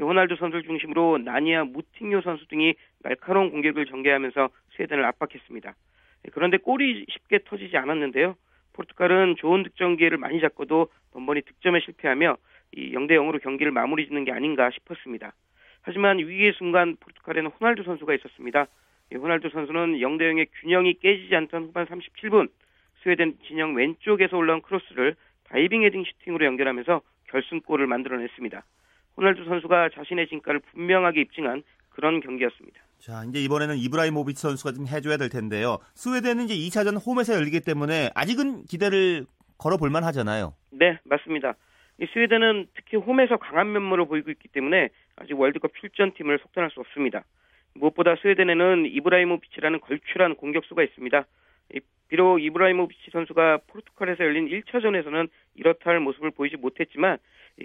호날두 0.00 0.36
선수를 0.36 0.62
중심으로 0.64 1.18
나니와 1.18 1.64
무팅요 1.64 2.20
선수 2.20 2.46
등이 2.48 2.74
날카로운 3.02 3.50
공격을 3.50 3.86
전개하면서 3.86 4.50
스웨덴을 4.76 5.04
압박했습니다. 5.04 5.74
그런데 6.32 6.58
골이 6.58 7.06
쉽게 7.08 7.40
터지지 7.44 7.76
않았는데요. 7.76 8.36
포르투갈은 8.74 9.36
좋은 9.38 9.62
득점 9.62 9.96
기회를 9.96 10.18
많이 10.18 10.40
잡고도 10.40 10.88
번번이 11.12 11.42
득점에 11.42 11.80
실패하며 11.80 12.36
이 12.72 12.92
0대 12.92 13.12
0으로 13.12 13.40
경기를 13.42 13.72
마무리 13.72 14.06
짓는 14.06 14.24
게 14.24 14.32
아닌가 14.32 14.70
싶었습니다. 14.70 15.32
하지만 15.82 16.18
위기의 16.18 16.52
순간 16.54 16.96
포르투갈에는 16.96 17.50
호날두 17.52 17.84
선수가 17.84 18.14
있었습니다. 18.16 18.66
호날두 19.14 19.48
선수는 19.50 19.98
0대 19.98 20.22
0의 20.22 20.48
균형이 20.60 20.94
깨지지 20.94 21.34
않던 21.34 21.64
후반 21.64 21.86
37분 21.86 22.48
스웨덴 23.02 23.38
진영 23.46 23.74
왼쪽에서 23.74 24.36
올라온 24.36 24.60
크로스를 24.62 25.14
다이빙 25.44 25.84
헤딩 25.84 26.04
슈팅으로 26.04 26.44
연결하면서 26.44 27.00
결승골을 27.30 27.86
만들어냈습니다. 27.86 28.64
호날두 29.16 29.44
선수가 29.44 29.90
자신의 29.94 30.28
진가를 30.28 30.60
분명하게 30.60 31.22
입증한 31.22 31.62
그런 31.90 32.20
경기였습니다. 32.20 32.80
자, 32.98 33.24
이제 33.28 33.40
이번에는 33.40 33.76
이브라히모비치 33.76 34.40
선수가 34.40 34.72
좀 34.72 34.86
해줘야 34.86 35.16
될 35.16 35.28
텐데요. 35.28 35.78
스웨덴은 35.94 36.44
이제 36.44 36.54
2차전 36.54 36.98
홈에서 37.04 37.34
열리기 37.34 37.60
때문에 37.60 38.10
아직은 38.14 38.64
기대를 38.64 39.26
걸어볼 39.58 39.90
만 39.90 40.04
하잖아요. 40.04 40.54
네, 40.70 40.98
맞습니다. 41.04 41.54
이 41.98 42.06
스웨덴은 42.12 42.66
특히 42.74 42.98
홈에서 42.98 43.38
강한 43.38 43.72
면모를 43.72 44.06
보이고 44.06 44.30
있기 44.30 44.48
때문에 44.48 44.90
아직 45.16 45.38
월드컵 45.38 45.72
출전팀을 45.80 46.38
속단할 46.42 46.70
수 46.70 46.80
없습니다. 46.80 47.24
무엇보다 47.74 48.16
스웨덴에는 48.16 48.86
이브라히모비치라는 48.86 49.80
걸출한 49.80 50.34
공격수가 50.36 50.82
있습니다. 50.82 51.24
비록 52.08 52.40
이브라히모비치 52.40 53.10
선수가 53.10 53.60
포르투갈에서 53.66 54.24
열린 54.24 54.48
1차전에서는 54.48 55.28
이렇다 55.56 55.90
할 55.90 56.00
모습을 56.00 56.30
보이지 56.30 56.56
못했지만 56.56 57.18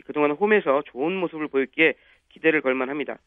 그동안 0.06 0.32
홈에서 0.32 0.82
좋은 0.88 1.16
모습을 1.16 1.48
보였기에 1.48 1.94
기대를 2.30 2.62
걸만합니다. 2.62 3.20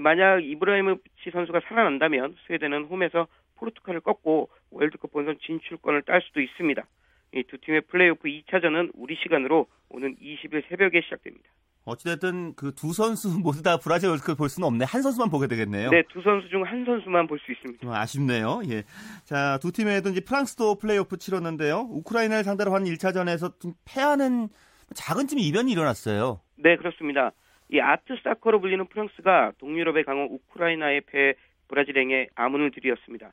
만약 0.00 0.42
이브라히모비치 0.42 1.30
선수가 1.30 1.60
살아난다면 1.68 2.36
스웨덴은 2.46 2.84
홈에서 2.84 3.26
포르투갈을 3.56 4.00
꺾고 4.00 4.48
월드컵 4.70 5.12
본선 5.12 5.38
진출권을 5.40 6.02
딸 6.02 6.22
수도 6.22 6.40
있습니다. 6.40 6.86
이 7.34 7.42
두 7.44 7.58
팀의 7.58 7.82
플레이오프 7.82 8.28
2차전은 8.28 8.92
우리 8.94 9.16
시간으로 9.16 9.66
오는 9.88 10.16
20일 10.16 10.68
새벽에 10.68 11.00
시작됩니다. 11.00 11.48
어찌됐든 11.84 12.54
그 12.54 12.72
두 12.74 12.92
선수 12.92 13.28
모두 13.42 13.62
다 13.62 13.76
브라질 13.76 14.08
월드컵 14.10 14.36
볼 14.38 14.48
수는 14.48 14.66
없네. 14.68 14.84
한 14.84 15.02
선수만 15.02 15.30
보게 15.30 15.46
되겠네요. 15.48 15.90
네, 15.90 16.02
두 16.10 16.22
선수 16.22 16.48
중 16.48 16.62
한 16.64 16.84
선수만 16.84 17.26
볼 17.26 17.38
수 17.40 17.50
있습니다. 17.52 17.80
좀 17.82 17.92
아쉽네요. 17.92 18.62
예. 18.70 18.84
자, 19.24 19.58
두 19.60 19.72
팀에도 19.72 20.10
이제 20.10 20.20
프랑스도 20.20 20.76
플레이오프 20.76 21.16
치렀는데요. 21.18 21.88
우크라이나를 21.90 22.44
상대로 22.44 22.72
한 22.74 22.84
1차전에서 22.84 23.58
좀 23.60 23.74
패하는 23.84 24.48
작은 24.94 25.26
팀 25.26 25.38
이변이 25.38 25.72
일어났어요. 25.72 26.40
네, 26.56 26.76
그렇습니다. 26.76 27.32
이 27.72 27.80
아트 27.80 28.14
사커로 28.22 28.60
불리는 28.60 28.86
프랑스가 28.88 29.52
동유럽의 29.58 30.04
강호 30.04 30.28
우크라이나의 30.34 31.00
패 31.06 31.34
브라질행에 31.68 32.28
아문을 32.34 32.70
들이었습니다. 32.72 33.32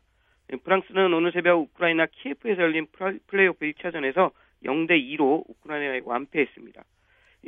프랑스는 0.63 1.13
오늘 1.13 1.31
새벽 1.33 1.59
우크라이나 1.59 2.07
키예프에서 2.07 2.61
열린 2.61 2.87
플레이오프 3.27 3.59
1차전에서 3.65 4.31
0대 4.65 4.91
2로 5.17 5.43
우크라이나에 5.47 6.01
완패했습니다. 6.05 6.81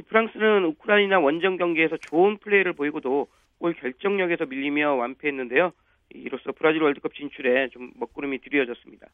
프랑스는 0.07 0.65
우크라이나 0.65 1.19
원정 1.19 1.57
경기에서 1.57 1.97
좋은 1.97 2.37
플레이를 2.37 2.73
보이고도 2.73 3.27
골 3.59 3.73
결정력에서 3.73 4.45
밀리며 4.45 4.95
완패했는데요. 4.95 5.71
이로써 6.13 6.51
브라질 6.51 6.81
월드컵 6.81 7.13
진출에 7.13 7.69
좀 7.69 7.91
먹구름이 7.95 8.39
드리워졌습니다. 8.39 9.07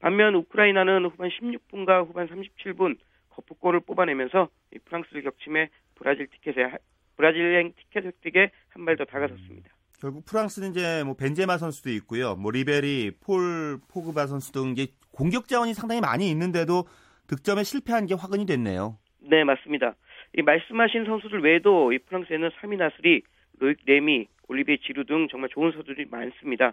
반면 0.00 0.34
우크라이나는 0.34 1.04
후반 1.06 1.28
16분과 1.30 2.06
후반 2.06 2.28
37분 2.28 2.96
거푸 3.30 3.53
골을 3.53 3.80
뽑아내면서 3.80 4.48
프랑스를 4.86 5.22
격침해 5.22 5.68
브라질 5.94 6.26
티켓에 6.28 6.70
브라질행 7.16 7.72
티켓 7.76 8.04
획득에 8.06 8.50
한 8.70 8.84
발 8.86 8.96
더 8.96 9.04
다가섰습니다. 9.04 9.68
결국 10.00 10.24
프랑스는 10.24 10.70
이제 10.70 11.02
뭐 11.04 11.14
벤제마 11.14 11.58
선수도 11.58 11.90
있고요. 11.90 12.34
뭐 12.36 12.50
리베리, 12.50 13.12
폴 13.20 13.78
포그바 13.88 14.26
선수 14.26 14.50
등 14.52 14.68
이제 14.70 14.86
공격 15.12 15.46
자원이 15.48 15.74
상당히 15.74 16.00
많이 16.00 16.30
있는데도 16.30 16.84
득점에 17.26 17.64
실패한 17.64 18.06
게 18.06 18.14
화근이 18.14 18.46
됐네요. 18.46 18.96
네, 19.20 19.44
맞습니다. 19.44 19.94
이 20.36 20.42
말씀하신 20.42 21.04
선수들 21.06 21.40
외에도 21.40 21.92
이 21.92 21.98
프랑스에는 21.98 22.50
사미 22.60 22.76
나스리, 22.76 23.22
로익 23.58 23.78
레미, 23.86 24.28
올리비에 24.48 24.78
지루 24.78 25.04
등 25.04 25.28
정말 25.28 25.48
좋은 25.50 25.72
선수들이 25.72 26.06
많습니다. 26.10 26.72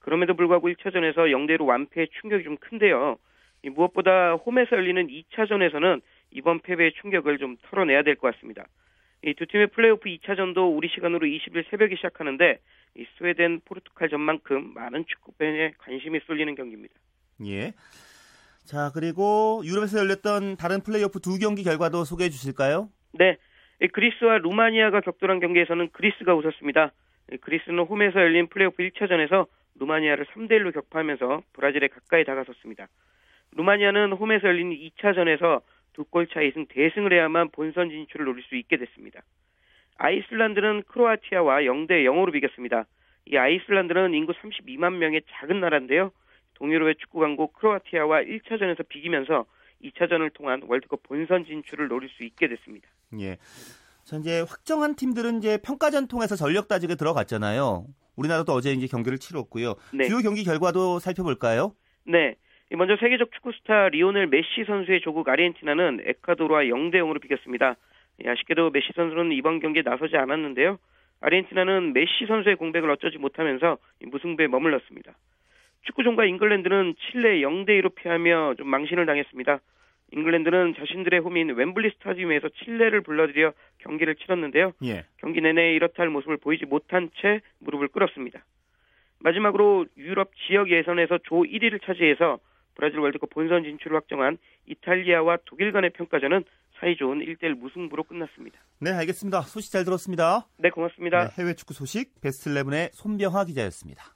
그럼에도 0.00 0.34
불구하고 0.34 0.68
1차전에서 0.68 1.16
0대1로 1.16 1.66
완패의 1.66 2.08
충격이 2.20 2.44
좀 2.44 2.56
큰데요. 2.56 3.16
이 3.64 3.70
무엇보다 3.70 4.34
홈에서 4.34 4.76
열리는 4.76 5.06
2차전에서는 5.08 6.00
이번 6.32 6.60
패배의 6.60 6.92
충격을 7.00 7.38
좀 7.38 7.56
털어내야 7.62 8.02
될 8.02 8.16
것 8.16 8.34
같습니다. 8.34 8.66
이 9.24 9.34
두 9.34 9.46
팀의 9.46 9.68
플레이오프 9.68 10.08
2차전도 10.08 10.76
우리 10.76 10.88
시간으로 10.88 11.26
20일 11.26 11.68
새벽에 11.70 11.96
시작하는데 11.96 12.58
이 12.96 13.06
스웨덴 13.16 13.60
포르투갈전만큼 13.64 14.74
많은 14.74 15.04
축구팬의 15.06 15.74
관심이 15.78 16.20
쏠리는 16.26 16.54
경기입니다. 16.54 16.94
예. 17.46 17.72
자, 18.66 18.90
그리고 18.92 19.62
유럽에서 19.64 19.98
열렸던 20.00 20.56
다른 20.56 20.80
플레이오프 20.82 21.20
두 21.20 21.38
경기 21.38 21.62
결과도 21.62 22.04
소개해 22.04 22.30
주실까요? 22.30 22.88
네. 23.12 23.36
그리스와 23.92 24.38
루마니아가 24.38 25.00
격돌한 25.02 25.38
경기에서는 25.40 25.90
그리스가 25.92 26.34
웃었습니다. 26.34 26.92
그리스는 27.42 27.84
홈에서 27.84 28.18
열린 28.20 28.48
플레이오프 28.48 28.82
1차전에서 28.82 29.46
루마니아를 29.78 30.26
3대1로 30.26 30.74
격파하면서 30.74 31.42
브라질에 31.52 31.88
가까이 31.88 32.24
다가섰습니다. 32.24 32.88
루마니아는 33.56 34.12
홈에서 34.12 34.48
열린 34.48 34.70
2차전에서 34.72 35.62
두 35.92 36.04
골 36.10 36.26
차 36.26 36.42
이승 36.42 36.66
대승을 36.66 37.12
해야만 37.12 37.50
본선 37.52 37.88
진출을 37.88 38.26
노릴 38.26 38.44
수 38.44 38.56
있게 38.56 38.76
됐습니다. 38.76 39.20
아이슬란드는 39.96 40.82
크로아티아와 40.88 41.60
0대 41.62 42.04
0으로 42.04 42.32
비겼습니다. 42.32 42.84
이 43.26 43.36
아이슬란드는 43.36 44.12
인구 44.12 44.32
32만 44.32 44.94
명의 44.96 45.22
작은 45.30 45.60
나라인데요. 45.60 46.10
동유럽의 46.56 46.96
축구 46.96 47.20
강국 47.20 47.52
크로아티아와 47.54 48.22
1차전에서 48.22 48.88
비기면서 48.88 49.46
2차전을 49.84 50.32
통한 50.32 50.62
월드컵 50.66 51.02
본선 51.02 51.44
진출을 51.44 51.88
노릴 51.88 52.08
수 52.10 52.24
있게 52.24 52.48
됐습니다. 52.48 52.88
예. 53.20 53.36
자, 54.04 54.16
이제 54.16 54.40
확정한 54.40 54.94
팀들은 54.96 55.38
이제 55.38 55.58
평가전 55.58 56.08
통해서 56.08 56.36
전력 56.36 56.68
다지기에 56.68 56.94
들어갔잖아요. 56.94 57.86
우리나라도 58.16 58.52
어제 58.52 58.72
이제 58.72 58.86
경기를 58.86 59.18
치렀고요. 59.18 59.74
네. 59.92 60.04
주요 60.04 60.18
경기 60.18 60.44
결과도 60.44 60.98
살펴볼까요? 60.98 61.74
네. 62.04 62.36
먼저 62.70 62.96
세계적 62.96 63.30
축구 63.32 63.52
스타 63.52 63.88
리오넬 63.90 64.26
메시 64.28 64.64
선수의 64.66 65.00
조국 65.02 65.28
아르헨티나는 65.28 66.00
에콰도르와 66.04 66.62
0대 66.62 66.94
0으로 66.96 67.20
비겼습니다. 67.20 67.76
아쉽게도 68.24 68.70
메시 68.70 68.88
선수는 68.96 69.32
이번 69.32 69.60
경기에 69.60 69.82
나서지 69.82 70.16
않았는데요. 70.16 70.78
아르헨티나는 71.20 71.92
메시 71.92 72.26
선수의 72.26 72.56
공백을 72.56 72.90
어쩌지 72.90 73.18
못하면서 73.18 73.78
무승부에 74.06 74.48
머물렀습니다. 74.48 75.14
축구 75.86 76.02
종가 76.02 76.24
잉글랜드는 76.26 76.94
칠레 76.98 77.40
0대 77.40 77.80
2로 77.80 77.94
패하며 77.94 78.54
좀 78.58 78.68
망신을 78.68 79.06
당했습니다. 79.06 79.60
잉글랜드는 80.12 80.74
자신들의 80.78 81.20
홈인 81.20 81.48
웸블리 81.48 81.90
스타디움에서 81.98 82.48
칠레를 82.64 83.00
불러들여 83.00 83.52
경기를 83.78 84.14
치렀는데요. 84.16 84.72
예. 84.84 85.04
경기 85.18 85.40
내내 85.40 85.74
이렇다 85.74 85.94
할 86.02 86.10
모습을 86.10 86.36
보이지 86.36 86.66
못한 86.66 87.10
채 87.20 87.40
무릎을 87.60 87.88
꿇었습니다. 87.88 88.44
마지막으로 89.20 89.86
유럽 89.96 90.30
지역 90.46 90.70
예선에서 90.70 91.18
조 91.24 91.36
1위를 91.42 91.84
차지해서 91.84 92.38
브라질 92.74 92.98
월드컵 92.98 93.30
본선 93.30 93.64
진출을 93.64 93.96
확정한 93.96 94.38
이탈리아와 94.66 95.38
독일 95.46 95.72
간의 95.72 95.90
평가전은 95.90 96.44
사이좋은 96.78 97.20
1대1 97.20 97.56
무승부로 97.58 98.02
끝났습니다. 98.02 98.60
네, 98.80 98.90
알겠습니다. 98.90 99.40
소식 99.42 99.72
잘 99.72 99.84
들었습니다. 99.84 100.46
네, 100.58 100.68
고맙습니다. 100.68 101.28
네, 101.28 101.42
해외 101.42 101.54
축구 101.54 101.72
소식 101.72 102.20
베스트 102.20 102.50
11의 102.50 102.90
손병화 102.92 103.46
기자였습니다. 103.46 104.15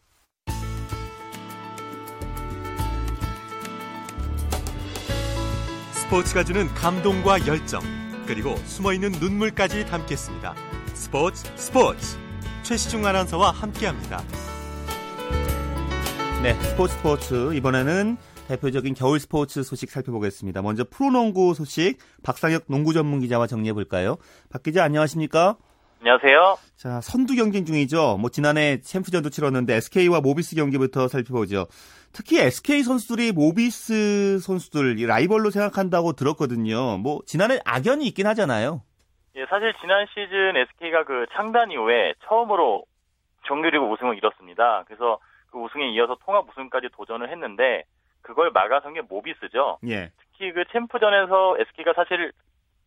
스포츠가 6.10 6.42
주는 6.42 6.66
감동과 6.74 7.46
열정, 7.46 7.80
그리고 8.26 8.56
숨어있는 8.56 9.12
눈물까지 9.20 9.86
담겠습니다. 9.86 10.56
스포츠 10.92 11.44
스포츠 11.54 12.18
최시중 12.64 13.06
아나운서와 13.06 13.52
함께합니다. 13.52 14.20
네, 16.42 16.54
스포츠 16.62 16.94
스포츠 16.94 17.54
이번에는 17.54 18.16
대표적인 18.48 18.94
겨울 18.94 19.20
스포츠 19.20 19.62
소식 19.62 19.92
살펴보겠습니다. 19.92 20.62
먼저 20.62 20.84
프로농구 20.90 21.54
소식 21.54 21.98
박상혁 22.24 22.64
농구 22.66 22.92
전문 22.92 23.20
기자와 23.20 23.46
정리해 23.46 23.72
볼까요? 23.72 24.16
박 24.48 24.64
기자 24.64 24.82
안녕하십니까? 24.82 25.58
안녕하세요. 26.00 26.56
자, 26.76 27.00
선두 27.02 27.36
경쟁 27.36 27.66
중이죠. 27.66 28.16
뭐 28.18 28.30
지난해 28.30 28.80
챔프전도 28.80 29.30
치렀는데 29.30 29.76
SK와 29.76 30.22
모비스 30.22 30.56
경기부터 30.56 31.08
살펴보죠. 31.08 31.68
특히 32.12 32.40
SK 32.40 32.82
선수들이 32.82 33.32
모비스 33.32 34.38
선수들 34.40 34.96
라이벌로 35.06 35.50
생각한다고 35.50 36.12
들었거든요. 36.12 36.98
뭐 36.98 37.20
지난해 37.26 37.58
악연이 37.64 38.06
있긴 38.06 38.26
하잖아요. 38.26 38.82
예, 39.36 39.46
사실 39.46 39.72
지난 39.80 40.06
시즌 40.06 40.56
SK가 40.56 41.04
그 41.04 41.26
창단 41.32 41.70
이후에 41.70 42.14
처음으로 42.26 42.84
정규리그 43.46 43.84
우승을 43.84 44.16
이뤘습니다. 44.16 44.84
그래서 44.86 45.18
그 45.50 45.58
우승에 45.58 45.88
이어서 45.90 46.16
통합 46.24 46.48
우승까지 46.48 46.88
도전을 46.92 47.30
했는데 47.30 47.84
그걸 48.22 48.50
막아선 48.50 48.94
게 48.94 49.00
모비스죠. 49.02 49.78
예. 49.88 50.10
특히 50.18 50.52
그 50.52 50.64
챔프전에서 50.72 51.56
SK가 51.58 51.92
사실 51.94 52.32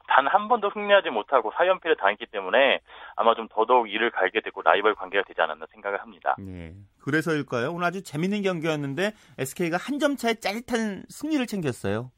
단 0.07 0.27
한 0.27 0.48
번도 0.48 0.69
승리하지 0.72 1.10
못하고 1.10 1.51
4연패를 1.51 1.98
당했기 1.98 2.25
때문에 2.27 2.79
아마 3.15 3.36
좀 3.36 3.48
더더욱 3.50 3.89
이를 3.89 4.10
갈게 4.12 4.41
되고 4.41 4.62
라이벌 4.62 4.95
관계가 4.95 5.24
되지 5.27 5.41
않았나 5.41 5.65
생각을 5.72 6.01
합니다. 6.01 6.36
예. 6.41 6.74
그래서일까요? 7.03 7.72
오늘 7.72 7.86
아주 7.88 8.03
재밌는 8.03 8.41
경기였는데 8.41 9.12
SK가 9.38 9.77
한 9.77 10.00
점 10.00 10.15
차의 10.15 10.38
짜릿한 10.41 11.03
승리를 11.10 11.45
챙겼어요. 11.45 12.12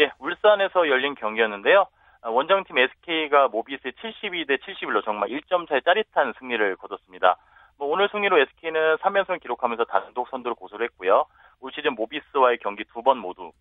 예, 0.00 0.10
울산에서 0.18 0.88
열린 0.88 1.14
경기였는데요. 1.14 1.86
원정팀 2.24 2.76
SK가 2.78 3.48
모비스의 3.48 3.92
72대 3.92 4.58
71로 4.62 5.04
정말 5.04 5.28
1점 5.28 5.68
차의 5.68 5.82
짜릿한 5.84 6.34
승리를 6.38 6.76
거뒀습니다. 6.76 7.36
뭐 7.78 7.88
오늘 7.88 8.08
승리로 8.10 8.38
SK는 8.40 8.96
3연승을 8.96 9.40
기록하면서 9.40 9.84
단독 9.84 10.28
선두를 10.30 10.56
고수를 10.56 10.84
했고요. 10.86 11.26
올 11.60 11.70
시즌 11.72 11.94
모비스와의 11.94 12.58
경기 12.58 12.84
두 12.92 13.02
번 13.02 13.18
모두 13.18 13.52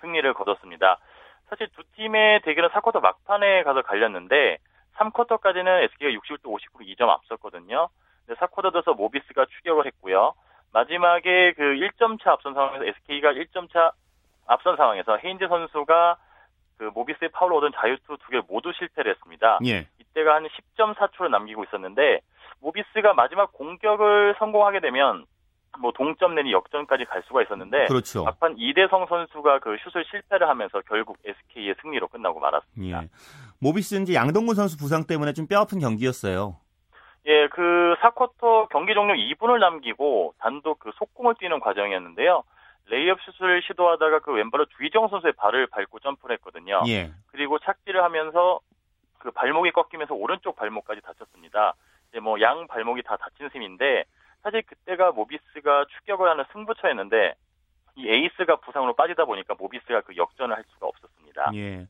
승리를 0.00 0.32
거뒀습니다. 0.34 0.98
사실 1.50 1.68
두 1.74 1.82
팀의 1.96 2.42
대결은 2.42 2.70
4쿼터 2.70 3.00
막판에 3.00 3.64
가서 3.64 3.82
갈렸는데 3.82 4.58
3쿼터까지는 4.96 5.82
SK가 5.84 6.18
61대 6.18 6.44
59로 6.44 6.86
2점 6.86 7.08
앞섰거든요. 7.08 7.88
근데 8.24 8.38
4쿼터 8.38 8.72
돼서 8.72 8.94
모비스가 8.94 9.46
추격을 9.46 9.86
했고요. 9.86 10.34
마지막에 10.72 11.52
그 11.56 11.62
1점 11.62 12.22
차 12.22 12.32
앞선 12.32 12.54
상황에서 12.54 12.84
SK가 12.84 13.32
1점 13.32 13.72
차 13.72 13.92
앞선 14.46 14.76
상황에서 14.76 15.16
헤인즈 15.16 15.48
선수가 15.48 16.16
그 16.78 16.90
모비스의 16.94 17.30
파울로 17.32 17.58
얻은 17.58 17.72
자유투 17.74 18.16
두 18.16 18.28
개를 18.30 18.42
모두 18.48 18.72
실패를 18.72 19.12
했습니다. 19.12 19.58
예. 19.66 19.86
이때가 19.98 20.36
한 20.36 20.46
10.4초를 20.46 21.30
남기고 21.30 21.64
있었는데 21.64 22.20
모비스가 22.60 23.14
마지막 23.14 23.52
공격을 23.52 24.36
성공하게 24.38 24.80
되면 24.80 25.24
뭐 25.78 25.92
동점 25.92 26.34
내지 26.34 26.52
역전까지 26.52 27.04
갈 27.04 27.22
수가 27.26 27.42
있었는데 27.42 27.86
그렇죠. 27.86 28.24
막판 28.24 28.56
이대성 28.58 29.06
선수가 29.08 29.60
그 29.60 29.76
슛을 29.84 30.04
실패를 30.10 30.48
하면서 30.48 30.80
결국 30.88 31.18
SK의 31.24 31.76
승리로 31.80 32.08
끝나고 32.08 32.40
말았습니다. 32.40 33.02
예. 33.04 33.08
모비스는 33.60 34.02
이제 34.02 34.14
양동근 34.14 34.54
선수 34.54 34.76
부상 34.76 35.04
때문에 35.06 35.32
좀 35.32 35.46
뼈아픈 35.46 35.78
경기였어요. 35.78 36.56
예, 37.26 37.48
그 37.48 37.94
4쿼터 38.00 38.68
경기 38.70 38.94
종료 38.94 39.14
2분을 39.14 39.58
남기고 39.58 40.34
단독 40.38 40.78
그 40.78 40.90
속공을 40.96 41.34
뛰는 41.38 41.60
과정이었는데요. 41.60 42.42
레이업 42.86 43.18
슛을 43.22 43.62
시도하다가 43.62 44.20
그 44.20 44.32
왼발로 44.32 44.64
주희정 44.76 45.08
선수의 45.08 45.34
발을 45.34 45.66
밟고 45.68 46.00
점프를 46.00 46.34
했거든요. 46.36 46.82
예. 46.88 47.12
그리고 47.26 47.58
착지를 47.60 48.02
하면서 48.02 48.58
그 49.18 49.30
발목이 49.30 49.70
꺾이면서 49.72 50.14
오른쪽 50.14 50.56
발목까지 50.56 51.02
다쳤습니다. 51.02 51.74
이제 52.10 52.18
뭐 52.20 52.40
양 52.40 52.66
발목이 52.66 53.02
다 53.02 53.16
다친 53.16 53.48
셈인데 53.50 54.04
사실 54.42 54.62
그때가 54.62 55.12
모비스가 55.12 55.86
추격을 55.86 56.28
하는 56.28 56.44
승부처였는데 56.52 57.34
이 57.96 58.08
에이스가 58.08 58.56
부상으로 58.56 58.94
빠지다 58.94 59.24
보니까 59.24 59.54
모비스가 59.58 60.02
그 60.02 60.16
역전을 60.16 60.56
할 60.56 60.64
수가 60.72 60.86
없었습니다. 60.86 61.50
예. 61.54 61.86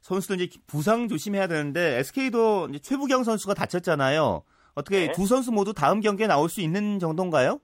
선수들 0.00 0.40
이제 0.40 0.58
부상 0.66 1.08
조심해야 1.08 1.46
되는데 1.46 1.98
SK도 1.98 2.68
이제 2.70 2.78
최부경 2.78 3.24
선수가 3.24 3.54
다쳤잖아요. 3.54 4.42
어떻게 4.74 5.06
네. 5.06 5.12
두 5.12 5.26
선수 5.26 5.52
모두 5.52 5.72
다음 5.72 6.00
경기에 6.00 6.26
나올 6.26 6.48
수 6.48 6.60
있는 6.60 6.98
정도인가요? 6.98 7.58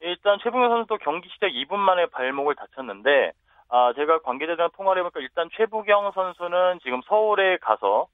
일단 0.00 0.38
최붕현 0.42 0.70
선수도 0.70 0.98
경기 0.98 1.28
시작 1.28 1.48
2분 1.48 1.76
만에 1.76 2.06
발목을 2.06 2.54
다쳤는데 2.54 3.32
아 3.68 3.92
제가 3.94 4.20
관계자들이랑 4.20 4.70
통화를 4.76 5.00
해보니까 5.00 5.20
일단 5.20 5.48
최부경 5.56 6.12
선수는 6.14 6.78
지금 6.82 7.02
서울에 7.06 7.58
가서 7.58 8.06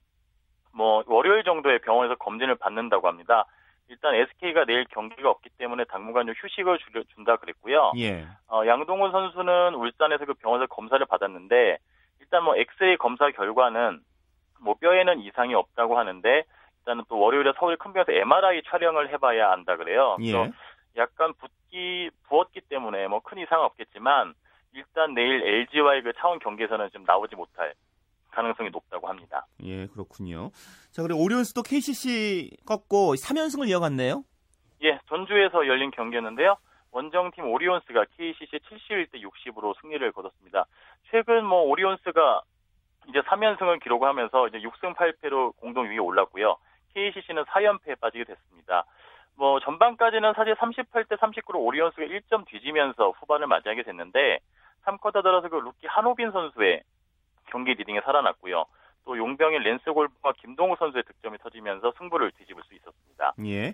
뭐 0.73 1.03
월요일 1.07 1.43
정도에 1.43 1.77
병원에서 1.79 2.15
검진을 2.15 2.55
받는다고 2.55 3.07
합니다. 3.07 3.45
일단 3.87 4.15
SK가 4.15 4.65
내일 4.65 4.85
경기가 4.85 5.29
없기 5.29 5.49
때문에 5.57 5.85
당분간 5.85 6.25
좀 6.25 6.35
휴식을 6.37 6.79
주, 6.79 7.03
준다 7.13 7.35
그랬고요. 7.37 7.91
예. 7.97 8.25
어, 8.47 8.65
양동훈 8.65 9.11
선수는 9.11 9.75
울산에서 9.75 10.25
그 10.25 10.33
병원에서 10.33 10.67
검사를 10.67 11.05
받았는데 11.05 11.77
일단 12.19 12.43
뭐 12.43 12.55
엑스레이 12.55 12.97
검사 12.97 13.29
결과는 13.29 13.99
뭐 14.61 14.73
뼈에는 14.75 15.19
이상이 15.19 15.53
없다고 15.53 15.97
하는데 15.97 16.43
일단은 16.79 17.03
또 17.09 17.19
월요일에 17.19 17.53
서울 17.57 17.77
큰 17.77 17.93
병원에서 17.93 18.11
MRI 18.11 18.63
촬영을 18.67 19.09
해봐야 19.09 19.51
안다 19.51 19.75
그래요. 19.77 20.17
예. 20.21 20.31
그래서 20.31 20.51
약간 20.97 21.33
붓기 21.33 22.09
부었기 22.27 22.61
때문에 22.61 23.07
뭐 23.07 23.19
큰 23.19 23.37
이상 23.37 23.59
은 23.59 23.65
없겠지만 23.65 24.33
일단 24.73 25.13
내일 25.13 25.41
LG와의 25.43 26.01
그 26.03 26.13
차원 26.13 26.39
경기에서는 26.39 26.89
좀 26.91 27.03
나오지 27.05 27.35
못할 27.35 27.73
가능성이 28.35 28.69
높다고 28.69 29.07
합니다. 29.07 29.45
예, 29.63 29.87
그렇군요. 29.87 30.51
자, 30.91 31.01
그리고 31.01 31.23
오리온스도 31.23 31.63
KCC 31.63 32.57
꺾고 32.65 33.15
3연승을 33.15 33.69
이어갔네요. 33.69 34.23
예, 34.83 34.99
전주에서 35.07 35.65
열린 35.67 35.89
경기였는데요. 35.91 36.57
원정팀 36.91 37.45
오리온스가 37.45 38.05
KCC 38.17 38.59
71대 38.59 39.21
60으로 39.21 39.73
승리를 39.81 40.11
거뒀습니다. 40.11 40.65
최근 41.09 41.45
뭐 41.45 41.63
오리온스가 41.63 42.41
이제 43.07 43.19
3연승을 43.21 43.81
기록하면서 43.81 44.47
이제 44.49 44.59
6승 44.59 44.95
8패로 44.95 45.55
공동 45.57 45.85
6위에 45.87 46.03
올랐고요. 46.03 46.57
KCC는 46.93 47.43
4연패에 47.45 47.99
빠지게 47.99 48.23
됐습니다. 48.25 48.85
뭐 49.37 49.59
전반까지는 49.59 50.33
사실 50.35 50.55
38대 50.55 51.17
39로 51.17 51.55
오리온스가 51.55 52.03
1점 52.03 52.45
뒤지면서 52.47 53.11
후반을 53.19 53.47
맞이하게 53.47 53.83
됐는데 53.83 54.39
3쿼터 54.85 55.23
들어서 55.23 55.49
그 55.49 55.55
루키 55.57 55.87
한호빈 55.87 56.31
선수의 56.31 56.83
경기 57.55 57.73
리딩이 57.73 58.01
살아났고요. 58.01 58.65
또 59.05 59.17
용병의 59.17 59.59
랜스 59.63 59.85
골번과 59.93 60.33
김동우 60.41 60.75
선수의 60.77 61.03
득점이 61.03 61.37
터지면서 61.37 61.93
승부를 61.97 62.31
뒤집을 62.31 62.61
수 62.63 62.75
있었습니다. 62.75 63.33
예. 63.45 63.71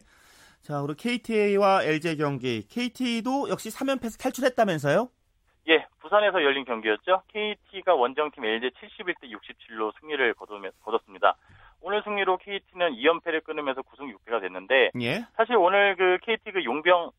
자, 0.62 0.82
그리고 0.82 0.94
KT와 0.96 1.84
LG 1.84 2.18
경기. 2.18 2.68
KT도 2.68 3.50
역시 3.50 3.70
3연패에서 3.70 4.22
탈출했다면서요? 4.22 5.10
예, 5.70 5.88
부산에서 6.00 6.44
열린 6.44 6.64
경기였죠. 6.64 7.24
KT가 7.30 7.96
원정팀 7.96 8.46
LG 8.46 8.70
71대 8.70 9.32
67로 9.32 10.00
승리를 10.00 10.36
거뒀습니다. 10.36 11.38
오늘 11.82 12.04
승리로 12.04 12.38
KT는 12.38 12.92
2연패를 12.92 13.44
끊으면서 13.44 13.82
9승 13.82 14.16
6패가 14.16 14.42
됐는데 14.42 14.92
예. 15.02 15.26
사실 15.36 15.56
오늘 15.56 15.96
그 15.96 16.20
KT 16.22 16.52
그 16.52 16.64
용병 16.64 17.10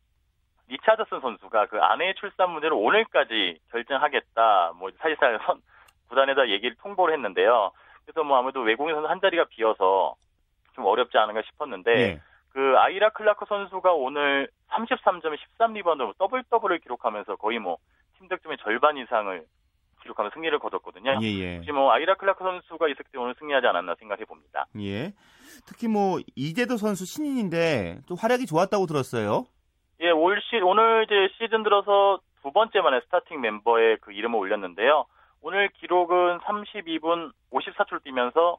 리차드슨 0.69 1.19
선수가 1.19 1.65
그 1.65 1.77
아내의 1.81 2.15
출산 2.15 2.51
문제를 2.51 2.77
오늘까지 2.77 3.59
결정하겠다. 3.69 4.73
뭐 4.77 4.91
사실상 4.99 5.37
선 5.45 5.61
구단에다 6.13 6.49
얘기를 6.49 6.75
통보를 6.77 7.13
했는데요. 7.15 7.71
그래서 8.05 8.23
뭐 8.23 8.37
아무래도 8.37 8.61
외국인 8.61 8.95
선수 8.95 9.09
한 9.09 9.19
자리가 9.21 9.45
비어서 9.45 10.15
좀 10.75 10.85
어렵지 10.85 11.17
않은가 11.17 11.41
싶었는데 11.43 11.91
예. 11.91 12.21
그 12.49 12.75
아이라 12.77 13.09
클라크 13.09 13.45
선수가 13.47 13.93
오늘 13.93 14.47
33점에 14.69 15.37
13리바운드 15.59 16.17
더블 16.17 16.43
더블을 16.49 16.79
기록하면서 16.79 17.35
거의 17.37 17.59
뭐 17.59 17.77
팀 18.23 18.29
득점의 18.29 18.57
절반 18.61 18.97
이상을 18.97 19.45
기록하며 20.01 20.31
승리를 20.33 20.57
거뒀거든요. 20.59 21.17
예, 21.21 21.27
예. 21.27 21.55
혹시 21.57 21.71
뭐 21.71 21.91
아이라 21.91 22.15
클라크 22.15 22.43
선수가 22.43 22.87
있을 22.89 23.05
때 23.11 23.17
오늘 23.17 23.35
승리하지 23.39 23.67
않았나 23.67 23.95
생각해 23.95 24.25
봅니다. 24.25 24.65
예. 24.79 25.13
특히 25.65 25.87
뭐 25.87 26.19
이재도 26.35 26.77
선수 26.77 27.05
신인인데 27.05 28.01
또 28.07 28.15
활약이 28.15 28.45
좋았다고 28.45 28.85
들었어요. 28.85 29.45
예, 30.01 30.09
올 30.09 30.41
시, 30.41 30.57
오늘 30.57 31.05
이제 31.05 31.33
시즌 31.37 31.63
들어서 31.63 32.19
두 32.41 32.51
번째 32.51 32.81
만에 32.81 32.99
스타팅 33.05 33.39
멤버에 33.39 33.97
그 34.01 34.11
이름을 34.11 34.37
올렸는데요. 34.37 35.05
오늘 35.43 35.69
기록은 35.69 36.39
32분 36.39 37.31
54초를 37.51 38.03
뛰면서 38.03 38.57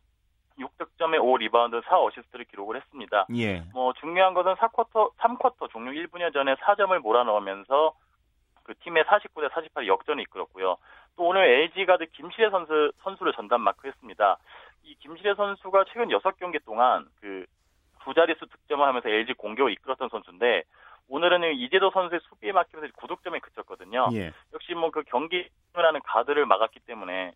6득점에 0.59 1.21
5 1.21 1.39
리바운드 1.39 1.81
4 1.85 1.99
어시스트를 1.99 2.45
기록을 2.45 2.77
했습니다. 2.77 3.27
예. 3.35 3.63
뭐 3.73 3.93
중요한 3.95 4.35
것은 4.35 4.55
4쿼터, 4.55 5.13
3쿼터 5.17 5.71
종료 5.71 5.91
1분여 5.91 6.33
전에 6.33 6.55
4점을 6.55 6.97
몰아넣으면서 7.01 7.95
그 8.63 8.75
팀의 8.77 9.05
49대 9.05 9.51
48 9.53 9.89
역전을 9.89 10.23
이끌었고요. 10.23 10.77
또 11.17 11.25
오늘 11.25 11.43
LG 11.43 11.87
가드 11.87 12.07
김시래 12.13 12.51
선수 12.51 12.93
선수를 13.03 13.33
전담 13.33 13.63
마크했습니다. 13.63 14.37
이 14.85 14.95
김시래 14.97 15.35
선수가 15.35 15.85
최근 15.93 16.09
6경기 16.09 16.65
동안 16.65 17.07
그 17.21 17.47
두 18.05 18.13
자릿수 18.13 18.47
득점을 18.47 18.87
하면서 18.87 19.09
LG 19.09 19.35
공격을 19.35 19.73
이끌었던 19.73 20.11
선수인데 20.11 20.63
오늘은 21.09 21.55
이재도 21.57 21.91
선수의 21.91 22.21
수비에 22.29 22.53
막히면서 22.53 22.93
9득점에 22.97 23.41
그쳤거든요. 23.43 24.09
예. 24.15 24.33
역시 24.53 24.75
뭐 24.75 24.91
그 24.91 25.03
경기를 25.05 25.49
하는 25.75 26.01
가드를 26.03 26.47
막았기 26.47 26.81
때문에 26.81 27.33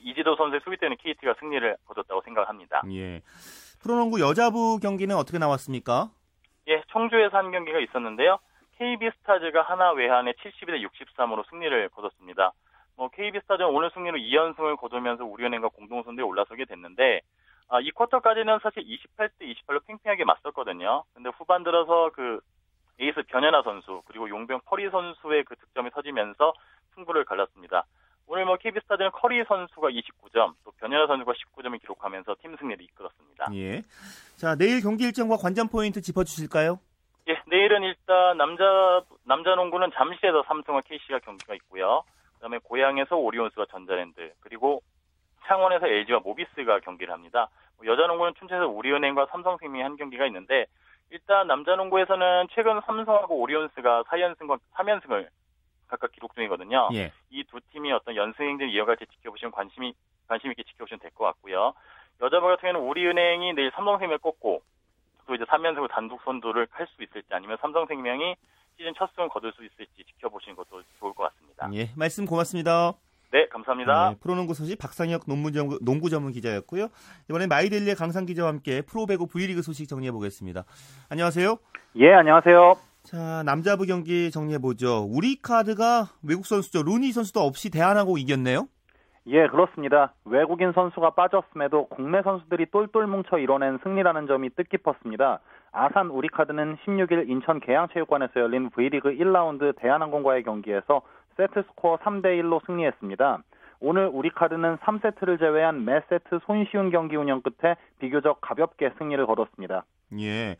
이재도 0.00 0.36
선수의 0.36 0.60
수비 0.64 0.76
때문에 0.76 0.96
KT가 1.00 1.34
승리를 1.40 1.76
거뒀다고 1.86 2.22
생각합니다. 2.22 2.82
예. 2.92 3.22
프로농구 3.80 4.20
여자부 4.20 4.78
경기는 4.82 5.14
어떻게 5.16 5.38
나왔습니까? 5.38 6.10
예, 6.68 6.82
청주에서 6.92 7.36
한 7.36 7.50
경기가 7.50 7.78
있었는데요. 7.78 8.38
KB 8.76 9.10
스타즈가 9.20 9.62
하나 9.62 9.92
외환에 9.92 10.32
72대 10.32 10.84
63으로 10.86 11.48
승리를 11.48 11.88
거뒀습니다. 11.90 12.52
뭐 12.96 13.08
KB 13.10 13.38
스타즈는 13.40 13.70
오늘 13.70 13.90
승리로 13.94 14.18
2연승을 14.18 14.76
거두면서 14.76 15.24
우리은행과 15.24 15.68
공동선두에 15.68 16.24
올라서게 16.24 16.64
됐는데 16.66 17.20
아, 17.68 17.80
이 17.80 17.90
쿼터까지는 17.90 18.58
사실 18.62 18.82
28대 18.84 19.40
28로 19.42 19.84
팽팽하게 19.86 20.24
맞섰거든요. 20.24 21.04
근데 21.14 21.30
후반 21.36 21.62
들어서 21.64 22.10
그 22.14 22.40
에이스 23.00 23.22
변연하 23.28 23.62
선수 23.62 24.02
그리고 24.06 24.28
용병 24.28 24.60
커리 24.64 24.90
선수의 24.90 25.44
그 25.44 25.56
득점이 25.56 25.90
터지면서 25.90 26.52
승부를 26.94 27.24
갈랐습니다. 27.24 27.84
오늘 28.26 28.44
뭐 28.44 28.56
KB 28.56 28.80
스타즈는 28.80 29.10
커리 29.12 29.42
선수가 29.44 29.88
29점, 29.88 30.54
또 30.64 30.70
변연하 30.78 31.06
선수가 31.06 31.32
19점을 31.32 31.80
기록하면서 31.80 32.36
팀 32.42 32.56
승리를 32.56 32.84
이끌었습니다. 32.84 33.46
예. 33.54 33.82
자, 34.36 34.54
내일 34.54 34.82
경기 34.82 35.04
일정과 35.04 35.36
관전 35.36 35.68
포인트 35.68 36.02
짚어 36.02 36.24
주실까요? 36.24 36.78
예, 37.28 37.40
내일은 37.46 37.82
일단 37.82 38.36
남자 38.36 39.02
남자 39.24 39.54
농구는 39.54 39.90
잠실에서 39.94 40.42
삼성과 40.46 40.82
KC가 40.82 41.20
경기가 41.20 41.54
있고요. 41.54 42.02
그다음에 42.34 42.58
고향에서 42.58 43.16
오리온스와 43.16 43.66
전자랜드 43.70 44.32
그리고 44.40 44.82
창원에서 45.46 45.86
LG와 45.86 46.20
모비스가 46.20 46.80
경기를 46.80 47.12
합니다. 47.12 47.48
뭐 47.76 47.86
여자 47.86 48.06
농구는 48.06 48.34
춘천에서 48.38 48.68
우리은행과 48.68 49.26
삼성생명이 49.30 49.82
한 49.82 49.96
경기가 49.96 50.26
있는데 50.26 50.66
일단 51.10 51.46
남자 51.46 51.74
농구에서는 51.76 52.48
최근 52.54 52.80
삼성하고 52.84 53.36
오리온스가 53.40 54.04
4연승과 54.04 54.58
3연승을 54.74 55.28
각각 55.86 56.12
기록 56.12 56.34
중이거든요. 56.34 56.90
예. 56.94 57.12
이두 57.30 57.60
팀이 57.72 57.90
어떤 57.92 58.14
연승 58.14 58.44
행진을 58.44 58.70
이어갈지 58.74 59.06
지켜보시면 59.06 59.52
관심이 59.52 59.94
관심 60.26 60.50
있게 60.50 60.62
지켜보시면 60.64 61.00
될 61.00 61.10
것 61.12 61.24
같고요. 61.24 61.72
여자부 62.20 62.46
같은 62.48 62.72
경우는 62.72 62.88
우리은행이 62.90 63.54
내일 63.54 63.70
삼성생명을 63.74 64.18
꺾고 64.18 64.60
또 65.26 65.34
이제 65.34 65.44
3연승으로 65.44 65.88
단독 65.90 66.20
선두를 66.24 66.66
할 66.70 66.86
수 66.88 67.02
있을지 67.02 67.28
아니면 67.30 67.56
삼성생명이 67.60 68.34
시즌 68.76 68.92
첫 68.96 69.10
승을 69.14 69.28
거둘 69.30 69.52
수 69.52 69.64
있을지 69.64 70.04
지켜보시는 70.04 70.56
것도 70.56 70.82
좋을 70.98 71.14
것 71.14 71.24
같습니다. 71.32 71.70
예. 71.72 71.90
말씀 71.96 72.26
고맙습니다. 72.26 72.92
네, 73.30 73.46
감사합니다. 73.48 74.10
네, 74.10 74.16
프로농구 74.20 74.54
소식 74.54 74.78
박상혁 74.78 75.24
농구 75.26 75.52
전문, 75.52 75.78
농구 75.82 76.08
전문 76.08 76.32
기자였고요. 76.32 76.88
이번엔 77.28 77.48
마이데일리의 77.48 77.94
강상 77.94 78.24
기자와 78.24 78.48
함께 78.48 78.80
프로배구 78.82 79.26
V리그 79.26 79.62
소식 79.62 79.86
정리해 79.88 80.12
보겠습니다. 80.12 80.64
안녕하세요. 81.10 81.58
예, 81.96 82.12
안녕하세요. 82.14 82.74
자, 83.02 83.42
남자부 83.44 83.84
경기 83.86 84.30
정리해 84.30 84.58
보죠. 84.58 85.06
우리 85.08 85.40
카드가 85.40 86.06
외국 86.26 86.46
선수죠. 86.46 86.82
루니 86.82 87.12
선수도 87.12 87.40
없이 87.40 87.70
대안하고 87.70 88.18
이겼네요. 88.18 88.66
예, 89.26 89.46
그렇습니다. 89.46 90.14
외국인 90.24 90.72
선수가 90.72 91.10
빠졌음에도 91.10 91.88
국내 91.88 92.22
선수들이 92.22 92.70
똘똘 92.70 93.06
뭉쳐 93.06 93.38
이뤄낸 93.38 93.78
승리라는 93.82 94.26
점이 94.26 94.50
뜻깊었습니다. 94.56 95.40
아산 95.70 96.08
우리카드는 96.08 96.78
16일 96.86 97.28
인천 97.28 97.60
계양체육관에서 97.60 98.40
열린 98.40 98.70
V리그 98.70 99.10
1라운드 99.10 99.76
대한항공과의 99.76 100.44
경기에서 100.44 101.02
세트 101.38 101.62
스코어 101.68 101.98
3대 101.98 102.40
1로 102.42 102.60
승리했습니다. 102.66 103.38
오늘 103.80 104.10
우리 104.12 104.28
카드는 104.30 104.78
3세트를 104.78 105.38
제외한 105.38 105.84
매 105.84 106.00
세트 106.08 106.40
손쉬운 106.44 106.90
경기 106.90 107.14
운영 107.16 107.40
끝에 107.42 107.76
비교적 108.00 108.40
가볍게 108.40 108.90
승리를 108.98 109.24
거뒀습니다. 109.24 109.84
예. 110.18 110.56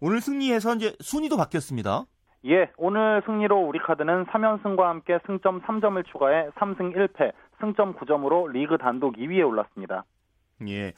오늘 0.00 0.20
승리해서 0.20 0.74
이제 0.74 0.96
순위도 1.00 1.36
바뀌었습니다. 1.36 2.04
예, 2.46 2.70
오늘 2.76 3.22
승리로 3.26 3.56
우리 3.56 3.78
카드는 3.78 4.26
3연승과 4.26 4.82
함께 4.82 5.18
승점 5.26 5.62
3점을 5.62 6.04
추가해 6.06 6.48
3승 6.50 6.94
1패, 6.94 7.32
승점 7.60 7.94
9점으로 7.94 8.50
리그 8.50 8.76
단독 8.76 9.16
2위에 9.16 9.46
올랐습니다. 9.46 10.04
예. 10.66 10.92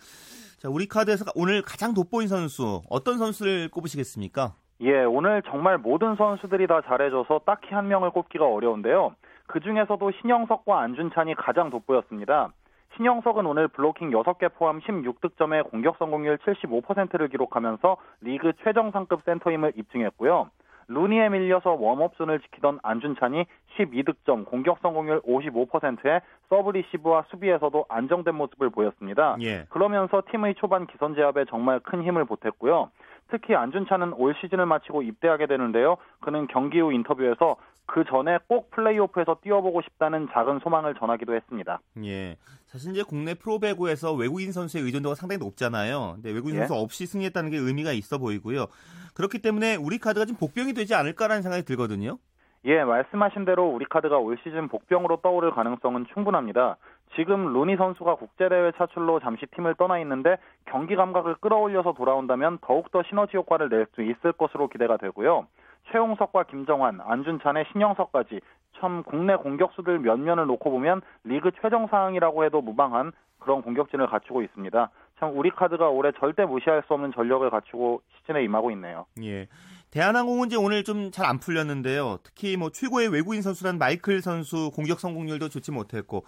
자, 0.59 0.69
우리 0.71 0.87
카드에서 0.87 1.27
오늘 1.35 1.63
가장 1.63 1.93
돋보인 1.93 2.29
선수 2.29 2.83
어떤 2.89 3.19
선수를 3.19 3.71
꼽으시겠습니까? 3.71 4.55
예, 4.83 5.05
오늘 5.05 5.43
정말 5.43 5.77
모든 5.77 6.17
선수들이 6.17 6.67
다 6.67 6.81
잘해줘서 6.81 7.41
딱히 7.45 7.75
한 7.75 7.89
명을 7.89 8.11
꼽기가 8.11 8.47
어려운데요. 8.47 9.15
그 9.47 9.61
중에서도 9.61 10.11
신영석과 10.21 10.81
안준찬이 10.81 11.35
가장 11.35 11.71
돋보였습니다. 11.71 12.53
신영석은 12.97 13.47
오늘 13.47 13.69
블로킹 13.69 14.11
6개 14.11 14.53
포함 14.55 14.81
16득점에 14.81 15.71
공격 15.71 15.97
성공률 15.99 16.39
75%를 16.39 17.29
기록하면서 17.29 17.97
리그 18.23 18.53
최정상급 18.65 19.23
센터임을 19.25 19.73
입증했고요. 19.77 20.51
루니에 20.89 21.29
밀려서 21.29 21.75
웜업순을 21.75 22.41
지키던 22.41 22.81
안준찬이 22.83 23.47
12득점, 23.77 24.45
공격 24.45 24.79
성공률 24.81 25.21
55%에 25.23 26.21
서브 26.49 26.73
리시브와 26.73 27.27
수비에서도 27.29 27.85
안정된 27.89 28.35
모습을 28.35 28.71
보였습니다. 28.71 29.37
예. 29.43 29.67
그러면서 29.71 30.23
팀의 30.31 30.57
초반 30.57 30.89
기선 30.89 31.15
제압에 31.15 31.45
정말 31.45 31.79
큰 31.81 32.03
힘을 32.03 32.25
보탰고요. 32.25 32.91
특히 33.31 33.55
안준찬은 33.55 34.15
올 34.15 34.35
시즌을 34.41 34.67
마치고 34.67 35.03
입대하게 35.03 35.47
되는데요. 35.47 35.97
그는 36.21 36.47
경기 36.49 36.81
후 36.81 36.93
인터뷰에서 36.93 37.57
그 37.87 38.05
전에 38.05 38.39
꼭 38.47 38.71
플레이오프에서 38.71 39.39
뛰어보고 39.43 39.83
싶다는 39.83 40.29
작은 40.33 40.61
소망을 40.61 40.95
전하기도 40.95 41.35
했습니다. 41.35 41.81
예. 42.05 42.37
사실 42.67 42.93
이제 42.93 43.03
국내 43.03 43.35
프로배구에서 43.35 44.13
외국인 44.15 44.53
선수의 44.53 44.85
의존도가 44.85 45.17
상당히 45.17 45.41
높잖아요. 45.41 46.13
근데 46.15 46.31
외국인 46.31 46.55
예. 46.55 46.59
선수 46.61 46.75
없이 46.75 47.07
승리했다는 47.07 47.51
게 47.51 47.57
의미가 47.57 47.93
있어 47.93 48.19
보이고요. 48.19 48.67
그렇기 49.15 49.43
때문에 49.43 49.75
우리 49.75 49.99
카드가 49.99 50.25
좀 50.25 50.37
복병이 50.37 50.75
되지 50.75 50.95
않을까라는 50.95 51.43
생각이 51.43 51.65
들거든요. 51.65 52.19
예, 52.67 52.85
말씀하신 52.85 53.45
대로 53.45 53.69
우리 53.69 53.87
카드가 53.87 54.19
올 54.19 54.37
시즌 54.45 54.69
복병으로 54.69 55.17
떠오를 55.23 55.51
가능성은 55.53 56.07
충분합니다. 56.13 56.77
지금 57.17 57.53
루니 57.53 57.77
선수가 57.77 58.17
국제대회 58.17 58.73
차출로 58.73 59.21
잠시 59.21 59.47
팀을 59.47 59.75
떠나 59.75 59.99
있는데 60.01 60.37
경기 60.67 60.95
감각을 60.97 61.37
끌어올려서 61.41 61.93
돌아온다면 61.93 62.59
더욱더 62.63 63.03
시너지 63.03 63.37
효과를 63.37 63.69
낼 63.69 63.87
수 63.95 64.03
있을 64.03 64.33
것으로 64.33 64.69
기대가 64.69 64.97
되고요. 64.97 65.47
최용석과 65.91 66.45
김정환, 66.45 67.01
안준찬의 67.01 67.65
신영석까지 67.73 68.41
참 68.79 69.03
국내 69.03 69.35
공격수들 69.35 69.99
몇 69.99 70.19
면을 70.19 70.47
놓고 70.47 70.71
보면 70.71 71.01
리그 71.25 71.51
최정 71.61 71.89
상황이라고 71.89 72.45
해도 72.45 72.61
무방한 72.61 73.13
그런 73.41 73.63
공격진을 73.63 74.07
갖추고 74.07 74.43
있습니다. 74.43 74.91
참 75.19 75.37
우리 75.37 75.51
카드가 75.51 75.89
올해 75.89 76.13
절대 76.13 76.45
무시할 76.45 76.83
수 76.87 76.95
없는 76.95 77.13
전력을 77.13 77.49
갖추고 77.51 78.03
시즌에 78.19 78.45
임하고 78.45 78.71
있네요. 78.73 79.07
예. 79.23 79.49
대한항공은 79.91 80.47
이제 80.47 80.57
오늘 80.57 80.85
좀 80.85 81.11
잘 81.11 81.27
안 81.27 81.39
풀렸는데요. 81.39 82.19
특히 82.23 82.57
뭐 82.57 82.71
최고의 82.71 83.09
외국인 83.09 83.43
선수란 83.43 83.79
마이클 83.79 84.21
선수 84.21 84.71
공격 84.75 85.01
성공률도 85.01 85.49
좋지 85.49 85.73
못했고 85.73 86.25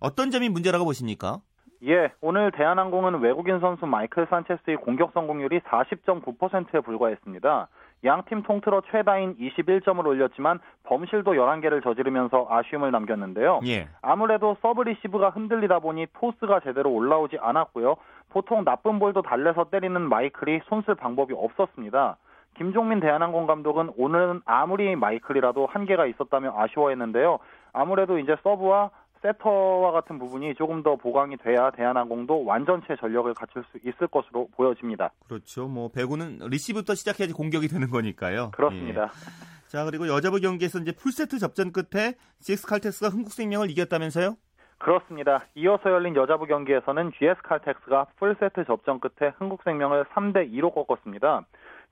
어떤 0.00 0.30
점이 0.30 0.48
문제라고 0.48 0.84
보십니까? 0.84 1.38
예, 1.84 2.10
오늘 2.20 2.50
대한항공은 2.50 3.20
외국인 3.20 3.60
선수 3.60 3.86
마이클 3.86 4.26
산체스의 4.28 4.78
공격 4.78 5.12
성공률이 5.14 5.60
40.9%에 5.60 6.80
불과했습니다. 6.80 7.68
양팀 8.04 8.42
통틀어 8.44 8.82
최다인 8.90 9.36
21점을 9.38 10.04
올렸지만 10.06 10.60
범실도 10.84 11.32
11개를 11.32 11.82
저지르면서 11.82 12.46
아쉬움을 12.50 12.90
남겼는데요. 12.90 13.60
예. 13.66 13.88
아무래도 14.02 14.56
서브 14.62 14.82
리시브가 14.82 15.30
흔들리다 15.30 15.78
보니 15.80 16.06
토스가 16.18 16.60
제대로 16.60 16.90
올라오지 16.92 17.38
않았고요. 17.40 17.96
보통 18.30 18.64
나쁜 18.64 18.98
볼도 18.98 19.22
달래서 19.22 19.64
때리는 19.70 20.00
마이클이 20.02 20.60
손쓸 20.68 20.94
방법이 20.94 21.34
없었습니다. 21.36 22.16
김종민 22.56 23.00
대한항공 23.00 23.46
감독은 23.46 23.92
오늘은 23.96 24.42
아무리 24.44 24.96
마이클이라도 24.96 25.66
한계가 25.66 26.06
있었다며 26.06 26.54
아쉬워했는데요. 26.56 27.38
아무래도 27.72 28.18
이제 28.18 28.36
서브와 28.42 28.90
세터와 29.22 29.92
같은 29.92 30.18
부분이 30.18 30.54
조금 30.54 30.82
더 30.82 30.96
보강이 30.96 31.36
돼야 31.38 31.70
대한항공도 31.70 32.44
완전체 32.44 32.96
전력을 32.96 33.32
갖출 33.34 33.64
수 33.70 33.78
있을 33.78 34.06
것으로 34.08 34.48
보여집니다. 34.56 35.10
그렇죠. 35.26 35.66
뭐 35.66 35.88
배구는 35.88 36.38
리시브부터 36.48 36.94
시작해야지 36.94 37.32
공격이 37.32 37.68
되는 37.68 37.90
거니까요. 37.90 38.52
그렇습니다. 38.52 39.04
예. 39.04 39.08
자, 39.68 39.84
그리고 39.84 40.08
여자부 40.08 40.40
경기에서 40.40 40.78
이제 40.78 40.92
풀세트 40.92 41.38
접전 41.38 41.72
끝에 41.72 42.14
GS 42.40 42.66
칼텍스가 42.66 43.10
흥국생명을 43.10 43.70
이겼다면서요? 43.70 44.36
그렇습니다. 44.78 45.44
이어서 45.56 45.90
열린 45.90 46.14
여자부 46.14 46.46
경기에서는 46.46 47.12
GS 47.18 47.42
칼텍스가 47.42 48.06
풀세트 48.16 48.64
접전 48.64 49.00
끝에 49.00 49.32
흥국생명을 49.36 50.04
3대 50.14 50.50
2로 50.52 50.72
꺾었습니다. 50.72 51.42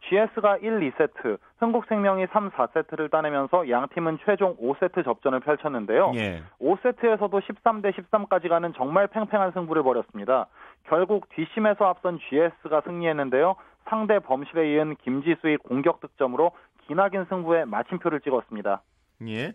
GS가 0.09 0.59
1, 0.59 0.91
2세트, 0.91 1.39
흥국생명이 1.59 2.27
3, 2.33 2.51
4세트를 2.51 3.11
따내면서 3.11 3.69
양 3.71 3.89
팀은 3.89 4.19
최종 4.25 4.57
5세트 4.57 5.05
접전을 5.05 5.41
펼쳤는데요. 5.41 6.13
예. 6.15 6.43
5세트에서도 6.61 7.31
13대 7.43 7.93
13까지 7.93 8.49
가는 8.49 8.73
정말 8.77 9.09
팽팽한 9.09 9.53
승부를 9.53 9.83
벌였습니다. 9.83 10.47
결국 10.89 11.29
뒷심에서 11.31 11.85
앞선 11.87 12.19
GS가 12.29 12.83
승리했는데요. 12.85 13.57
상대 13.89 14.19
범실에 14.19 14.75
이은 14.75 14.97
김지수의 15.03 15.59
공격 15.59 16.01
득점으로 16.01 16.53
기나긴 16.87 17.25
승부에 17.29 17.65
마침표를 17.65 18.21
찍었습니다. 18.21 18.83
예. 19.29 19.55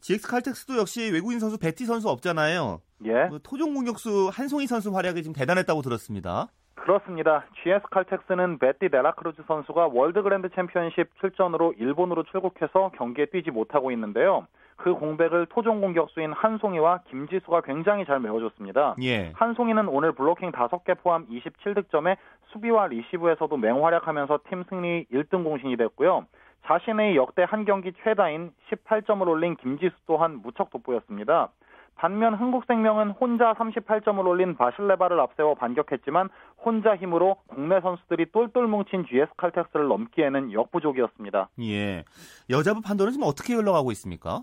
GS 0.00 0.28
칼텍스도 0.28 0.78
역시 0.78 1.10
외국인 1.12 1.38
선수 1.38 1.58
베티 1.58 1.84
선수 1.84 2.08
없잖아요. 2.08 2.80
예. 3.04 3.28
그 3.30 3.38
토종 3.42 3.74
공격수 3.74 4.30
한송이 4.32 4.66
선수 4.66 4.94
활약이 4.94 5.22
지금 5.22 5.34
대단했다고 5.34 5.82
들었습니다. 5.82 6.48
그렇습니다. 6.80 7.44
GS 7.62 7.82
칼텍스는 7.90 8.58
베티 8.58 8.88
데라크루즈 8.88 9.42
선수가 9.46 9.90
월드 9.92 10.22
그랜드 10.22 10.48
챔피언십 10.50 11.10
출전으로 11.20 11.74
일본으로 11.78 12.22
출국해서 12.24 12.92
경기에 12.96 13.26
뛰지 13.26 13.50
못하고 13.50 13.90
있는데요. 13.92 14.46
그 14.76 14.94
공백을 14.94 15.46
토종 15.46 15.82
공격수인 15.82 16.32
한송이와 16.32 17.00
김지수가 17.10 17.60
굉장히 17.62 18.06
잘 18.06 18.18
메워줬습니다. 18.18 18.96
예. 19.02 19.32
한송이는 19.34 19.88
오늘 19.88 20.12
블로킹 20.12 20.52
5개 20.52 20.98
포함 21.02 21.26
27득점에 21.28 22.16
수비와 22.46 22.86
리시브에서도 22.86 23.54
맹활약하면서 23.58 24.40
팀 24.48 24.64
승리 24.70 25.04
1등 25.12 25.44
공신이 25.44 25.76
됐고요. 25.76 26.24
자신의 26.64 27.14
역대 27.16 27.44
한 27.46 27.66
경기 27.66 27.92
최다인 28.02 28.52
18점을 28.70 29.26
올린 29.28 29.56
김지수 29.56 29.94
또한 30.06 30.40
무척 30.42 30.70
돋보였습니다. 30.70 31.50
반면 31.96 32.34
흥국생명은 32.34 33.10
혼자 33.10 33.52
38점을 33.54 34.24
올린 34.26 34.56
바실레바를 34.56 35.20
앞세워 35.20 35.54
반격했지만 35.54 36.30
혼자 36.64 36.96
힘으로 36.96 37.36
국내 37.46 37.80
선수들이 37.80 38.32
똘똘 38.32 38.66
뭉친 38.66 39.04
GS 39.06 39.30
칼텍스를 39.36 39.86
넘기에는 39.88 40.52
역부족이었습니다. 40.52 41.50
예. 41.60 42.04
여자부 42.48 42.80
판도는 42.80 43.12
지금 43.12 43.26
어떻게 43.26 43.54
흘러가고 43.54 43.92
있습니까? 43.92 44.40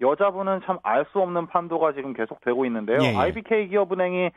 여자분은 0.00 0.60
참알 0.64 1.06
수 1.12 1.20
없는 1.20 1.48
판도가 1.48 1.92
지금 1.92 2.14
계속되고 2.14 2.64
있는데요. 2.66 2.98
예, 3.02 3.12
예. 3.12 3.16
IBK 3.16 3.68
기업은행이 3.68 4.30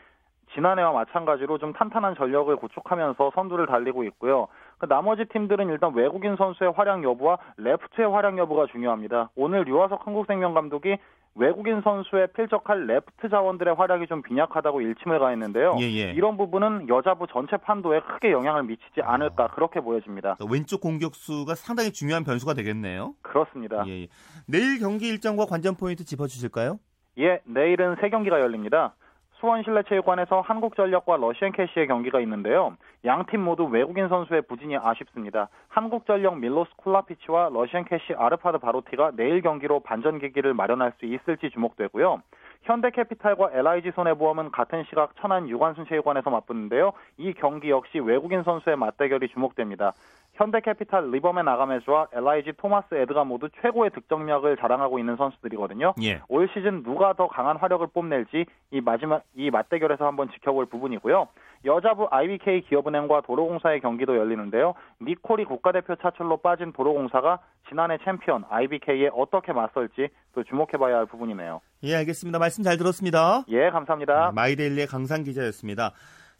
지난해와 0.53 0.91
마찬가지로 0.91 1.57
좀 1.59 1.73
탄탄한 1.73 2.15
전력을 2.15 2.53
구축하면서 2.57 3.31
선두를 3.35 3.67
달리고 3.67 4.03
있고요. 4.05 4.47
그 4.79 4.87
나머지 4.87 5.25
팀들은 5.25 5.69
일단 5.69 5.93
외국인 5.93 6.35
선수의 6.35 6.73
활약 6.75 7.03
여부와 7.03 7.37
레프트의 7.57 8.11
활약 8.11 8.37
여부가 8.37 8.65
중요합니다. 8.67 9.29
오늘 9.35 9.63
류화석 9.63 10.05
흥국생명 10.05 10.53
감독이 10.53 10.97
외국인 11.35 11.81
선수에 11.81 12.27
필적할 12.27 12.87
레프트 12.87 13.29
자원들의 13.29 13.75
활약이 13.75 14.07
좀 14.07 14.21
빈약하다고 14.21 14.81
일침을 14.81 15.19
가했는데요. 15.19 15.77
예, 15.79 15.83
예. 15.83 16.11
이런 16.11 16.37
부분은 16.37 16.89
여자부 16.89 17.25
전체 17.27 17.57
판도에 17.57 18.01
크게 18.01 18.31
영향을 18.31 18.63
미치지 18.63 19.01
않을까 19.01 19.47
그렇게 19.49 19.79
보여집니다. 19.79 20.37
왼쪽 20.49 20.81
공격수가 20.81 21.55
상당히 21.55 21.91
중요한 21.91 22.23
변수가 22.23 22.53
되겠네요. 22.55 23.15
그렇습니다. 23.21 23.83
예, 23.87 24.03
예. 24.03 24.07
내일 24.47 24.79
경기 24.79 25.07
일정과 25.07 25.45
관전 25.45 25.75
포인트 25.77 26.03
짚어주실까요? 26.03 26.79
예, 27.19 27.41
내일은 27.45 27.95
세 28.01 28.09
경기가 28.09 28.39
열립니다. 28.41 28.95
수원실내체육관에서 29.41 30.41
한국전력과 30.41 31.17
러시앤캐시의 31.17 31.87
경기가 31.87 32.19
있는데요. 32.21 32.77
양 33.05 33.25
팀 33.25 33.41
모두 33.41 33.65
외국인 33.65 34.07
선수의 34.07 34.43
부진이 34.43 34.77
아쉽습니다. 34.77 35.49
한국전력 35.69 36.37
밀로스 36.37 36.69
쿨라피치와 36.77 37.49
러시앤캐시 37.51 38.13
아르파드 38.13 38.59
바로티가 38.59 39.11
내일 39.15 39.41
경기로 39.41 39.79
반전 39.79 40.19
계기를 40.19 40.53
마련할 40.53 40.93
수 40.99 41.05
있을지 41.05 41.49
주목되고요. 41.49 42.21
현대캐피탈과 42.63 43.49
LIG 43.53 43.91
손해보험은 43.95 44.51
같은 44.51 44.83
시각 44.89 45.15
천안 45.19 45.49
유관순 45.49 45.87
체육관에서 45.87 46.29
맞붙는데요. 46.29 46.93
이 47.17 47.33
경기 47.33 47.71
역시 47.71 47.99
외국인 47.99 48.43
선수의 48.43 48.75
맞대결이 48.77 49.29
주목됩니다. 49.29 49.93
현대캐피탈 50.41 51.11
리버맨 51.11 51.47
아가메즈와 51.47 52.07
LIG 52.13 52.53
토마스 52.57 52.95
에드가 52.95 53.23
모두 53.23 53.49
최고의 53.61 53.91
득점력을 53.91 54.57
자랑하고 54.57 54.97
있는 54.97 55.15
선수들이거든요. 55.15 55.93
예. 56.01 56.21
올 56.29 56.49
시즌 56.53 56.81
누가 56.83 57.13
더 57.13 57.27
강한 57.27 57.57
화력을 57.57 57.85
뽐낼지 57.93 58.45
이 58.71 58.81
마지막 58.81 59.21
이 59.35 59.51
맞대결에서 59.51 60.05
한번 60.05 60.31
지켜볼 60.31 60.65
부분이고요. 60.65 61.27
여자부 61.65 62.07
IBK 62.09 62.61
기업은행과 62.61 63.21
도로공사의 63.21 63.81
경기도 63.81 64.17
열리는데요. 64.17 64.73
니콜이 64.99 65.45
국가대표 65.45 65.95
차출로 65.97 66.37
빠진 66.37 66.73
도로공사가 66.73 67.39
지난해 67.69 67.99
챔피언 68.03 68.43
IBK에 68.49 69.11
어떻게 69.13 69.53
맞설지 69.53 70.09
또 70.33 70.43
주목해봐야 70.43 70.97
할 70.97 71.05
부분이네요. 71.05 71.61
예, 71.83 71.95
알겠습니다. 71.97 72.39
말씀 72.39 72.63
잘 72.63 72.77
들었습니다. 72.77 73.43
예, 73.49 73.69
감사합니다. 73.69 74.31
마이데일리의 74.33 74.87
강산 74.87 75.21
기자였습니다. 75.23 75.91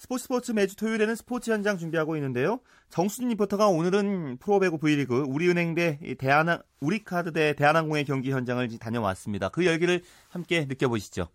스포츠 0.02 0.24
스포츠 0.24 0.52
매주 0.52 0.76
토요일에는 0.78 1.14
스포츠 1.14 1.52
현장 1.52 1.78
준비하고 1.78 2.16
있는데요. 2.16 2.60
정수진 2.90 3.30
리포터가 3.30 3.68
오늘은 3.68 4.38
프로배구 4.40 4.80
V리그 4.80 5.26
우리은행 5.28 5.76
대 5.76 6.00
대한항 6.18 6.64
우리카드 6.80 7.32
대 7.34 7.54
대한항공의 7.54 8.06
경기 8.06 8.32
현장을 8.32 8.68
다녀왔습니다. 8.80 9.50
그 9.50 9.64
열기를 9.64 10.02
함께 10.28 10.66
느껴보시죠. 10.66 11.28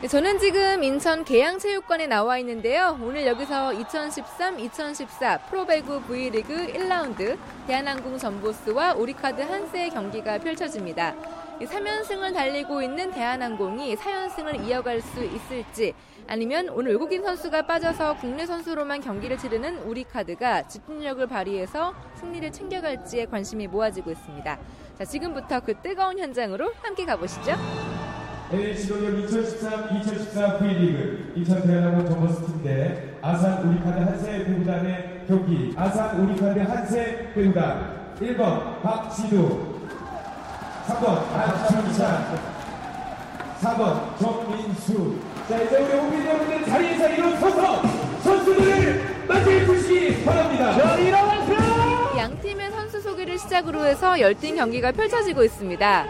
네, 0.00 0.08
저는 0.08 0.38
지금 0.38 0.82
인천 0.82 1.26
계양체육관에 1.26 2.06
나와 2.06 2.38
있는데요. 2.38 2.98
오늘 3.02 3.26
여기서 3.26 3.72
2013-2014 3.72 5.46
프로배구 5.50 6.04
V리그 6.04 6.72
1라운드 6.72 7.38
대한항공 7.66 8.16
전보스와 8.16 8.94
우리카드 8.94 9.42
한세의 9.42 9.90
경기가 9.90 10.38
펼쳐집니다. 10.38 11.14
3연승을 11.60 12.32
달리고 12.32 12.80
있는 12.80 13.10
대한항공이 13.10 13.94
4연승을 13.96 14.66
이어갈 14.66 15.02
수 15.02 15.22
있을지 15.22 15.94
아니면 16.26 16.68
오늘 16.70 16.92
외국인 16.92 17.22
선수가 17.22 17.66
빠져서 17.66 18.16
국내 18.16 18.46
선수로만 18.46 19.00
경기를 19.00 19.36
치르는 19.36 19.78
우리 19.82 20.04
카드가 20.04 20.66
집중력을 20.66 21.26
발휘해서 21.26 21.94
승리를 22.14 22.50
챙겨갈지에 22.50 23.26
관심이 23.26 23.66
모아지고 23.66 24.10
있습니다. 24.10 24.58
자, 24.98 25.04
지금부터 25.04 25.60
그 25.60 25.74
뜨거운 25.82 26.18
현장으로 26.18 26.72
함께 26.82 27.04
가보시죠. 27.04 27.52
NH노력 28.52 29.28
2013-2014 29.28 30.58
V리그. 30.58 31.32
인천 31.36 31.62
대한항공 31.66 32.06
전버스팀 32.06 32.62
대 32.62 33.16
아산 33.20 33.68
우리카드 33.68 33.98
한세 33.98 34.44
배구단의 34.44 35.24
경기. 35.26 35.74
아산 35.76 36.20
우리카드 36.20 36.58
한세 36.58 37.32
배구단. 37.34 38.14
1번 38.20 38.80
박지두 38.82 39.74
3번 40.86 41.32
안창찬. 41.32 42.54
4번 43.60 44.18
정민수 44.18 45.18
자 45.48 45.60
이제 45.60 45.76
우리 45.76 45.92
오빈 45.94 46.26
여러분들 46.26 46.64
자리에서 46.64 47.08
일어서서 47.08 47.82
선수들을 48.22 49.26
맞이해 49.28 49.66
주시기 49.66 50.24
바랍니다 50.24 50.72
자 50.72 50.96
일어나세요 50.96 52.12
양 52.16 52.40
팀의 52.40 52.70
선수 52.70 53.00
소개를 53.00 53.38
시작으로 53.38 53.84
해서 53.84 54.18
열띤 54.18 54.56
경기가 54.56 54.92
펼쳐지고 54.92 55.42
있습니다. 55.44 56.06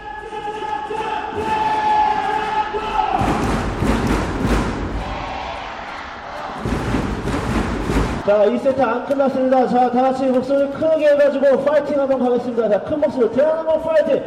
자, 8.27 8.47
2세트 8.47 8.81
안 8.81 9.05
끝났습니다. 9.07 9.69
자, 9.69 9.91
다 9.91 10.03
같이 10.03 10.25
목소리 10.25 10.71
크게 10.71 11.09
해가지고 11.09 11.63
파이팅 11.65 12.01
한번 12.01 12.19
가겠습니다. 12.21 12.69
자, 12.71 12.81
큰 12.85 13.01
목소리. 13.01 13.31
대한항공 13.33 13.83
파이팅! 13.83 14.23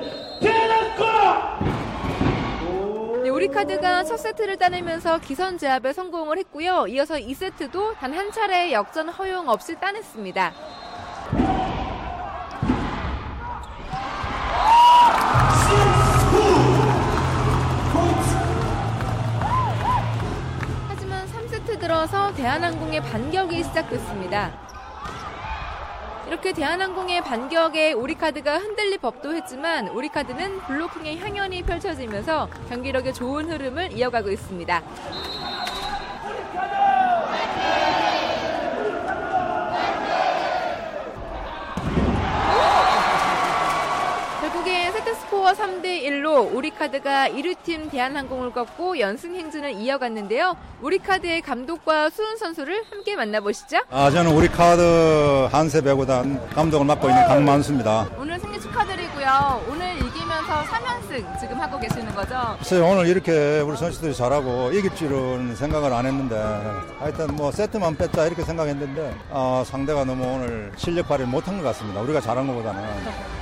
네, 3.48 3.52
우리카드가 3.52 4.04
첫 4.04 4.18
세트를 4.18 4.58
따내면서 4.58 5.20
기선 5.20 5.58
제압에 5.58 5.94
성공을 5.94 6.38
했고요. 6.40 6.88
이어서 6.88 7.16
2세트도 7.16 7.96
단 7.96 8.14
한 8.14 8.30
차례의 8.32 8.74
역전 8.74 9.08
허용 9.08 9.48
없이 9.48 9.76
따냈습니다. 9.80 10.54
하지만 20.90 21.26
3세트 21.28 21.80
들어서 21.80 22.34
대한항공의 22.34 23.02
반격이 23.02 23.64
시작됐습니다. 23.64 24.67
이렇게 26.28 26.52
대한항공의 26.52 27.22
반격에 27.22 27.94
우리카드가 27.94 28.58
흔들릴 28.58 28.98
법도 28.98 29.34
했지만 29.34 29.88
우리카드는 29.88 30.60
블로킹의 30.68 31.20
향연이 31.20 31.64
펼쳐지면서 31.64 32.50
경기력의 32.68 33.14
좋은 33.14 33.50
흐름을 33.50 33.94
이어가고 33.94 34.30
있습니다. 34.30 34.84
결국엔 44.42 44.92
세트 44.92 45.16
스코어 45.48 45.54
3대1로 45.54 46.54
우리카드가 46.54 47.30
1위팀 47.30 47.90
대한항공을 47.90 48.52
꺾고 48.52 49.00
연승 49.00 49.36
행진을 49.36 49.72
이어갔는데요. 49.74 50.58
우리카드의 50.82 51.42
감독과 51.42 52.10
수훈 52.10 52.36
선수를 52.38 52.84
함께 52.90 53.16
만나보시죠. 53.16 53.78
아, 53.90 54.12
저는 54.12 54.32
우리 54.32 54.50
카드 54.50 55.48
한새 55.52 55.82
배구단 55.82 56.50
감독을 56.50 56.86
맡고 56.86 57.08
있는 57.10 57.26
강만수입니다. 57.28 58.10
오늘 58.18 58.40
승리 58.40 58.60
축하드리고요. 58.60 59.66
오늘 59.70 59.96
이기 59.98 60.17
면서 60.48 60.64
3연승 60.64 61.40
지금 61.40 61.60
하고 61.60 61.78
계시는 61.78 62.16
거죠? 62.16 62.56
글쎄요, 62.58 62.88
오늘 62.88 63.08
이렇게 63.08 63.60
우리 63.60 63.76
선수들이 63.76 64.16
잘하고 64.16 64.72
이길 64.72 64.96
줄은 64.96 65.56
생각을 65.56 65.92
안 65.92 66.06
했는데 66.06 66.36
하여튼 67.00 67.36
뭐 67.36 67.52
세트만 67.52 67.98
뺏자 67.98 68.26
이렇게 68.26 68.44
생각했는데 68.44 69.14
아, 69.30 69.64
상대가 69.66 70.06
너무 70.06 70.24
오늘 70.24 70.72
실력 70.78 71.10
발휘 71.10 71.26
못한 71.26 71.58
것 71.58 71.64
같습니다. 71.66 72.00
우리가 72.02 72.22
잘한 72.22 72.48
것보다는. 72.48 72.82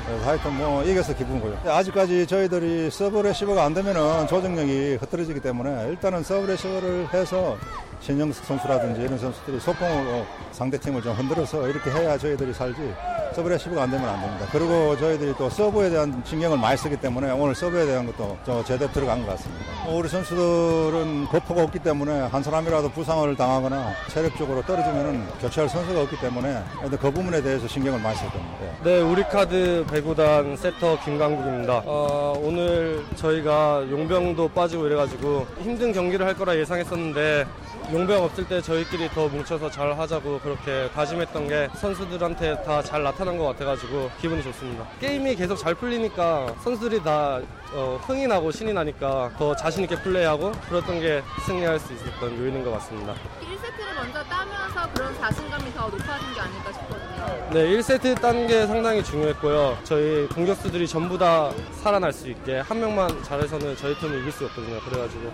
그래서 0.08 0.26
하여튼 0.28 0.58
뭐 0.58 0.84
이겨서 0.84 1.16
좋고요. 1.16 1.60
아직까지 1.66 2.26
저희들이 2.26 2.90
서브 2.90 3.20
리시브가 3.20 3.64
안 3.64 3.74
되면은 3.76 4.28
조직력이 4.28 4.98
흐트러지기 5.02 5.40
때문에 5.42 5.90
일단은 5.90 6.24
서브 6.24 6.48
리시브를 6.48 7.10
해서 7.14 7.56
신영석 8.02 8.46
선수라든지 8.46 9.02
이런 9.02 9.18
선수들이 9.18 9.60
속공으로 9.60 10.26
상대팀을 10.52 11.02
좀 11.02 11.14
흔들어서 11.14 11.68
이렇게 11.68 11.90
해야 11.92 12.18
저희들이 12.18 12.54
살지 12.54 12.94
서브 13.36 13.50
리시브가 13.50 13.84
안 13.84 13.92
되면 13.92 14.08
안 14.08 14.22
됩니다. 14.22 14.48
그리고 14.52 14.98
저희들이 14.98 15.34
또 15.38 15.50
서브에 15.50 15.90
대한 15.90 16.22
신경을 16.24 16.58
많이 16.58 16.78
쓰기 16.78 16.96
때문에 16.96 17.32
오늘 17.32 17.54
서브에 17.54 17.86
대한 17.86 18.06
것도 18.06 18.38
저 18.46 18.64
제대로 18.64 18.90
들어간 18.94 19.26
것 19.26 19.32
같습니다. 19.32 19.66
우리 19.90 20.08
선수들은 20.08 21.26
버퍼가 21.26 21.64
없기 21.64 21.80
때문에 21.80 22.28
한 22.28 22.42
사람이라도 22.42 22.92
부상을 22.92 23.36
당하거나 23.36 23.92
체력적으로 24.08 24.62
떨어지면은 24.62 25.26
교체할 25.42 25.68
선수가 25.70 26.02
없기 26.04 26.18
때문에 26.22 26.64
그 26.92 27.12
부분에 27.12 27.42
대해서 27.42 27.68
신경을 27.68 28.00
많이 28.00 28.16
썼거든요. 28.16 28.46
네, 28.86 29.02
우리 29.02 29.24
카드 29.24 29.86
배구단 29.92 30.56
세터 30.56 31.00
김강국입니다. 31.04 31.82
어, 31.86 32.40
오늘 32.42 33.04
저희가 33.16 33.86
용병도 33.90 34.48
빠지고 34.50 34.88
이래가지고 34.88 35.46
힘든 35.62 35.92
경기를 35.92 36.26
할 36.26 36.36
거라 36.36 36.56
예상했었는데 36.56 37.46
용병 37.92 38.24
없을 38.24 38.48
때 38.48 38.62
저희끼리 38.62 39.10
더 39.10 39.28
뭉쳐서 39.28 39.70
잘 39.70 39.98
하자고 39.98 40.40
그렇게 40.40 40.90
다짐했던 40.94 41.48
게 41.48 41.70
선수들한테 41.76 42.64
다 42.64 42.82
잘 42.82 43.04
나타난 43.04 43.38
것 43.38 43.46
같아가지고 43.46 44.10
기분이 44.20 44.42
좋습니다. 44.44 44.86
게임이 45.00 45.36
계속 45.36 45.56
잘 45.56 45.74
풀리니까 45.76 46.56
선수들이 46.64 47.04
다 47.04 47.40
어, 47.74 48.00
흥이 48.06 48.28
나고 48.28 48.52
신이 48.52 48.74
나니까 48.74 49.32
더 49.38 49.56
자신있게 49.56 49.96
플레이하고 50.02 50.52
그랬던 50.70 51.00
게 51.00 51.24
승리할 51.46 51.80
수 51.80 51.94
있었던 51.94 52.38
요인인 52.40 52.64
것 52.64 52.72
같습니다. 52.74 53.14
1세트를 53.42 53.96
먼저 53.98 54.24
따면서 54.24 54.94
그런 54.94 55.16
자신감이 55.20 55.74
더 55.74 55.88
높아진 55.88 56.34
게 56.34 56.40
아닐까 56.42 56.72
싶거든요. 56.74 57.50
네, 57.52 57.68
1세트 57.70 58.22
딴 58.22 58.48
게 58.48 58.66
상당히 58.68 59.04
중요했고요. 59.04 59.78
저희 59.84 60.28
공격수들이 60.30 60.88
전부 60.88 61.18
다 61.18 61.52
살아날 61.84 62.12
수 62.14 62.28
있게 62.30 62.60
한 62.60 62.80
명만 62.80 63.10
잘해서는 63.24 63.76
저희 63.78 63.96
팀을 63.96 64.20
이길 64.22 64.32
수 64.32 64.46
없거든요. 64.46 64.80
그래가지고 64.82 65.32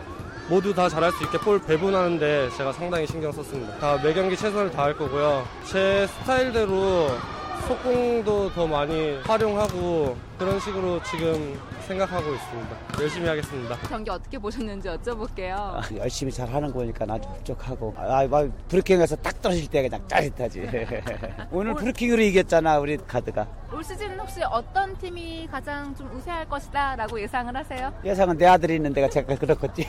모두 0.51 0.73
다 0.73 0.89
잘할 0.89 1.13
수 1.13 1.23
있게 1.23 1.37
볼 1.37 1.61
배분하는데 1.61 2.49
제가 2.57 2.73
상당히 2.73 3.07
신경 3.07 3.31
썼습니다. 3.31 3.73
다 3.77 3.97
매 4.03 4.13
경기 4.13 4.35
최선을 4.35 4.69
다할 4.71 4.97
거고요. 4.97 5.45
제 5.63 6.05
스타일대로 6.07 7.07
속공도 7.69 8.51
더 8.51 8.67
많이 8.67 9.17
활용하고 9.23 10.17
그런 10.41 10.59
식으로 10.59 10.99
지금 11.03 11.55
생각하고 11.81 12.33
있습니다. 12.33 12.77
열심히 12.99 13.27
하겠습니다. 13.27 13.75
경기 13.87 14.09
어떻게 14.09 14.39
보셨는지 14.39 14.87
여쭤볼게요. 14.87 15.53
아, 15.55 15.81
열심히 15.97 16.31
잘 16.31 16.51
하는 16.51 16.73
거니까 16.73 17.05
아주 17.07 17.29
부족하고 17.37 17.93
아, 17.95 18.25
막 18.25 18.49
브루킹에서 18.67 19.17
딱 19.17 19.39
떨어질 19.39 19.67
때 19.67 19.83
그냥 19.83 20.03
짜릿하지. 20.07 20.67
오늘 21.51 21.75
브루킹으로 21.75 22.23
이겼잖아 22.23 22.79
우리 22.79 22.97
카드가. 22.97 23.47
올 23.71 23.83
시즌 23.83 24.19
혹시 24.19 24.41
어떤 24.43 24.97
팀이 24.97 25.47
가장 25.49 25.95
좀 25.95 26.09
우세할 26.15 26.49
것이다 26.49 26.95
라고 26.95 27.21
예상을 27.21 27.55
하세요? 27.55 27.93
예상은 28.03 28.35
내 28.35 28.47
아들이 28.47 28.75
있는 28.77 28.93
데가 28.93 29.09
제가 29.09 29.35
그렇겠지. 29.35 29.87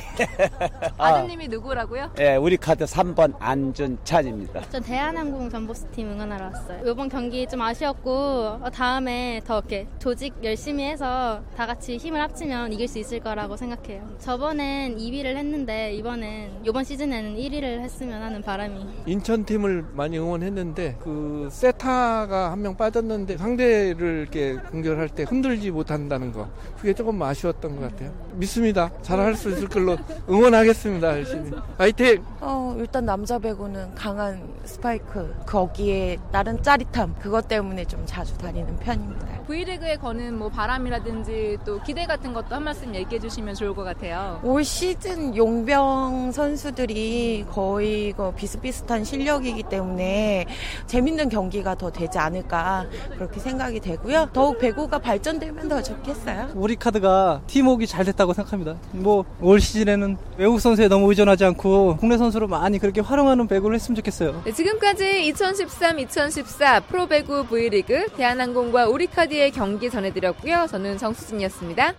아드님이 0.99 1.49
누구라고요? 1.49 2.12
예, 2.21 2.37
우리 2.37 2.59
카드 2.59 2.85
3번 2.85 3.35
안준찬입니다. 3.38 4.69
전 4.69 4.83
대한항공 4.83 5.49
전보스팀 5.49 6.11
응원하러 6.11 6.45
왔어요. 6.45 6.91
이번 6.91 7.09
경기 7.09 7.47
좀 7.49 7.62
아쉬웠고 7.62 8.59
어, 8.62 8.71
다음에 8.73 9.41
더 9.47 9.59
이렇게 9.59 9.88
조직 9.99 10.41
열심히 10.42 10.85
해서 10.85 11.40
다 11.57 11.66
같이 11.66 11.96
힘을 11.96 12.20
합치면 12.20 12.72
이길 12.72 12.88
수 12.88 12.98
있을 12.98 13.20
거라고 13.20 13.57
생각해요. 13.57 14.02
저번엔 14.18 14.96
2위를 14.98 15.37
했는데 15.37 15.92
이번엔 15.94 16.62
이번 16.64 16.83
시즌에는 16.83 17.37
1위를 17.37 17.81
했으면 17.81 18.22
하는 18.22 18.42
바람이. 18.42 18.85
인천 19.07 19.44
팀을 19.44 19.85
많이 19.94 20.18
응원했는데 20.18 20.96
그 21.00 21.48
세타가 21.50 22.50
한 22.50 22.62
명 22.62 22.76
빠졌는데 22.76 23.38
상대를 23.38 24.20
이렇게 24.22 24.55
공격할 24.70 25.09
때 25.09 25.24
흔들지 25.28 25.70
못한다는 25.72 26.31
거 26.33 26.48
그게 26.76 26.92
조금 26.94 27.20
아쉬웠던 27.20 27.74
것 27.76 27.90
같아요. 27.90 28.12
믿습니다. 28.35 28.90
잘 29.02 29.18
할 29.18 29.35
수 29.35 29.50
있을 29.50 29.68
걸로 29.68 29.96
응원하겠습니다. 30.28 31.09
열심히. 31.18 31.50
파이팅! 31.78 32.24
어, 32.40 32.74
일단 32.78 33.05
남자 33.05 33.38
배구는 33.38 33.94
강한 33.94 34.42
스파이크 34.64 35.35
거기에 35.46 36.18
나른 36.31 36.62
짜릿함 36.62 37.16
그것 37.20 37.48
때문에 37.48 37.85
좀 37.85 38.02
자주 38.07 38.37
다니는 38.38 38.76
편입니다. 38.78 39.41
V리그에 39.57 39.97
거는 39.97 40.38
뭐 40.38 40.49
바람이라든지 40.49 41.59
또 41.67 41.79
기대 41.83 42.07
같은 42.07 42.33
것도 42.33 42.55
한 42.55 42.65
말씀 42.65 42.95
얘기해 42.95 43.21
주시면 43.21 43.55
좋을 43.55 43.75
것 43.75 43.85
같아요. 43.85 44.41
올 44.43 44.65
시즌 44.65 45.37
용병 45.37 46.33
선수들이 46.33 47.45
거의 47.51 48.12
그 48.17 48.33
비슷비슷한 48.33 49.05
실력이기 49.05 49.65
때문에 49.65 50.47
재밌는 50.87 51.29
경기가 51.29 51.75
더 51.75 51.91
되지 51.91 52.19
않을까 52.19 52.87
그렇게 53.17 53.41
생각이 53.41 53.81
되고요. 53.81 54.31
더욱 54.33 54.59
배구가 54.59 54.99
발전되면 54.99 55.69
더 55.69 55.83
좋겠어요. 55.83 56.53
우리 56.55 56.75
카드가 56.77 57.43
팀워크가 57.47 57.87
잘 57.87 58.05
됐다고 58.07 58.33
생각합니다. 58.33 58.77
뭐 58.93 59.25
올 59.43 59.61
시즌에는 59.61 60.17
외국 60.38 60.61
선수에 60.61 60.88
너무 60.88 61.09
의존하지 61.11 61.45
않고 61.45 61.97
국내 61.99 62.17
선수로 62.17 62.47
많이 62.47 62.79
그렇게 62.79 63.01
활용하는 63.01 63.49
배구를 63.49 63.75
했으면 63.75 63.97
좋겠어요. 63.97 64.43
네, 64.45 64.53
지금까지 64.53 65.33
2013-2014 65.35 66.87
프로배구 66.87 67.47
V리그 67.49 68.07
대한항공과 68.17 68.87
우리카드의 68.88 69.41
경기 69.50 69.90
전해드렸고요. 69.90 70.66
저는 70.68 70.98
정수진이었습니다. 70.98 71.94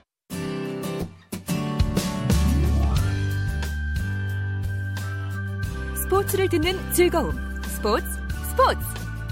스포츠를 5.96 6.48
듣는 6.50 6.94
즐거움. 6.94 7.34
스포츠, 7.64 8.06
스포츠. 8.50 8.80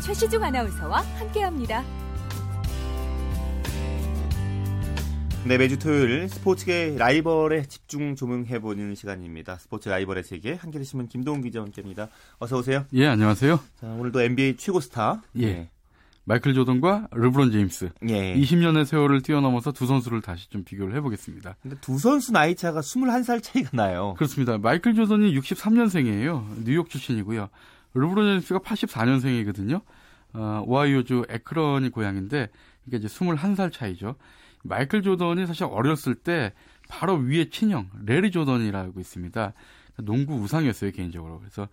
최시중 0.04 0.43
아나운서와 0.43 1.02
함께합니다. 1.19 1.84
네, 5.43 5.58
매주 5.58 5.80
토요일 5.80 6.30
스포츠계 6.30 6.95
라이벌에 6.97 7.63
집중 7.63 8.15
조명해보는 8.15 8.93
시간입니다. 8.93 9.58
스포츠 9.58 9.89
라이벌의 9.89 10.24
세계 10.24 10.54
한겨레 10.54 10.84
신문 10.84 11.08
김동훈 11.08 11.41
기자와 11.41 11.65
함께합니다. 11.65 12.10
어서 12.39 12.58
오세요. 12.58 12.86
예, 12.93 13.08
안녕하세요. 13.08 13.60
자, 13.80 13.88
오늘도 13.88 14.21
NBA 14.21 14.58
최고 14.58 14.80
스타. 14.80 15.21
예. 15.38 15.45
네. 15.45 15.69
마이클 16.24 16.54
조던과 16.54 17.08
르브론 17.12 17.52
제임스. 17.52 17.90
예. 18.10 18.36
20년의 18.36 18.86
세월을 18.86 19.22
뛰어넘어서 19.22 19.72
두 19.72 19.86
선수를 19.86 20.22
다시 20.22 20.50
좀 20.50 20.64
비교를 20.64 20.96
해보겠습니다. 20.98 21.56
근데 21.62 21.76
두 21.82 21.98
선수 21.98 22.32
나이 22.32 22.56
차가 22.56 22.82
21살 22.82 23.42
차이가 23.42 23.70
나요. 23.74 24.14
그렇습니다. 24.18 24.58
마이클 24.58 24.94
조던이 24.94 25.38
63년생이에요. 25.40 26.64
뉴욕 26.64 26.90
출신이고요. 26.90 27.50
르브론 27.94 28.26
제임스가 28.28 28.60
84년생이거든요. 28.60 29.82
어, 30.34 30.64
오하이오주 30.66 31.26
에크런이 31.28 31.90
고향인데 31.90 32.50
이게 32.86 32.98
이제 32.98 33.08
21살 33.08 33.72
차이죠. 33.72 34.16
마이클 34.64 35.02
조던이 35.02 35.48
사실 35.48 35.66
어렸을 35.66 36.16
때 36.16 36.54
바로 36.88 37.16
위에 37.16 37.50
친형 37.50 37.90
레리 38.06 38.32
조던이라고 38.32 39.00
있습니다. 39.00 39.54
농구 39.98 40.36
우상이었어요 40.36 40.92
개인적으로. 40.92 41.40
그래서 41.40 41.68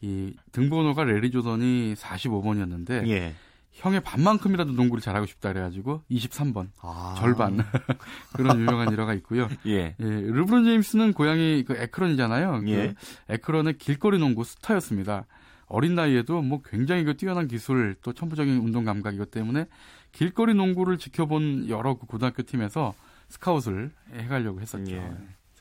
이 0.00 0.34
등번호가 0.50 1.04
레리 1.04 1.30
조던이 1.30 1.94
45번이었는데 1.94 3.08
예. 3.08 3.34
형의 3.72 4.00
반만큼이라도 4.00 4.72
농구를 4.72 5.00
잘하고 5.00 5.26
싶다 5.26 5.52
그래가지고 5.52 6.02
23번 6.10 6.68
아. 6.80 7.14
절반 7.18 7.58
그런 8.34 8.60
유명한 8.60 8.92
일화가 8.92 9.14
있고요. 9.14 9.48
예. 9.66 9.96
예, 9.98 10.04
르브론 10.04 10.64
제임스는 10.64 11.14
고향이 11.14 11.64
그 11.64 11.74
에크런이잖아요. 11.76 12.62
예. 12.66 12.88
그 12.88 12.94
에크런의 13.32 13.78
길거리 13.78 14.18
농구 14.18 14.44
스타였습니다. 14.44 15.26
어린 15.66 15.94
나이에도 15.94 16.42
뭐 16.42 16.60
굉장히 16.62 17.02
그 17.02 17.16
뛰어난 17.16 17.48
기술 17.48 17.96
또 18.02 18.12
천부적인 18.12 18.58
운동 18.58 18.84
감각이기 18.84 19.26
때문에 19.26 19.66
길거리 20.12 20.52
농구를 20.52 20.98
지켜본 20.98 21.70
여러 21.70 21.94
그 21.94 22.06
고등학교 22.06 22.42
팀에서 22.42 22.92
스카웃을 23.28 23.90
해가려고 24.12 24.60
했었죠. 24.60 24.92
예. 24.92 25.10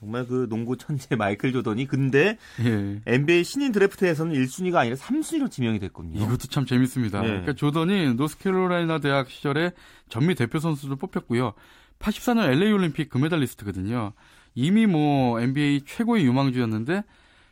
정말 0.01 0.25
그 0.25 0.47
농구 0.49 0.77
천재 0.77 1.15
마이클 1.15 1.53
조던이 1.53 1.85
근데 1.85 2.37
예. 2.59 3.01
NBA 3.05 3.43
신인 3.43 3.71
드래프트에서는 3.71 4.33
1순위가 4.33 4.77
아니라 4.77 4.95
3순위로 4.95 5.49
지명이 5.51 5.77
됐거든요. 5.79 6.19
이것도 6.23 6.47
참 6.49 6.65
재밌습니다. 6.65 7.23
예. 7.23 7.27
그러니까 7.27 7.53
조던이 7.53 8.15
노스캐롤라이나 8.15 8.97
대학 8.97 9.29
시절에 9.29 9.73
전미 10.09 10.33
대표 10.33 10.57
선수로 10.57 10.95
뽑혔고요. 10.95 11.53
84년 11.99 12.51
LA 12.51 12.71
올림픽 12.71 13.09
금메달리스트거든요. 13.11 14.13
이미 14.55 14.87
뭐 14.87 15.39
NBA 15.39 15.81
최고의 15.85 16.25
유망주였는데 16.25 17.03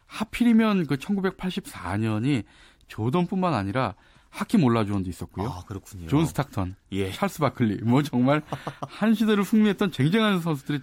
하필이면 0.07 0.88
그 0.88 0.97
1984년이 0.97 2.45
조던뿐만 2.88 3.53
아니라 3.53 3.93
하킴 4.31 4.63
올라주원도 4.63 5.07
있었고요. 5.07 5.47
아, 5.47 5.63
그렇군요. 5.67 6.07
존 6.07 6.25
스탁턴, 6.25 6.75
예. 6.91 7.12
찰스 7.12 7.39
바클리, 7.39 7.83
뭐 7.83 8.01
정말 8.01 8.41
한 8.88 9.13
시대를 9.13 9.43
풍미했던 9.43 9.91
쟁쟁한 9.91 10.41
선수들이 10.41 10.79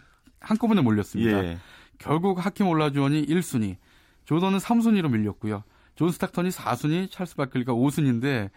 한꺼번에 0.46 0.80
몰렸습니다. 0.80 1.44
예. 1.44 1.58
결국 1.98 2.44
하킴 2.44 2.68
올라주원이 2.68 3.26
1순위, 3.26 3.76
조던은 4.24 4.58
3순위로 4.58 5.10
밀렸고요. 5.10 5.64
존 5.94 6.10
스탁턴이 6.10 6.50
4순위, 6.50 7.10
찰스 7.10 7.36
바클리가 7.36 7.72
5순위인데 7.72 8.50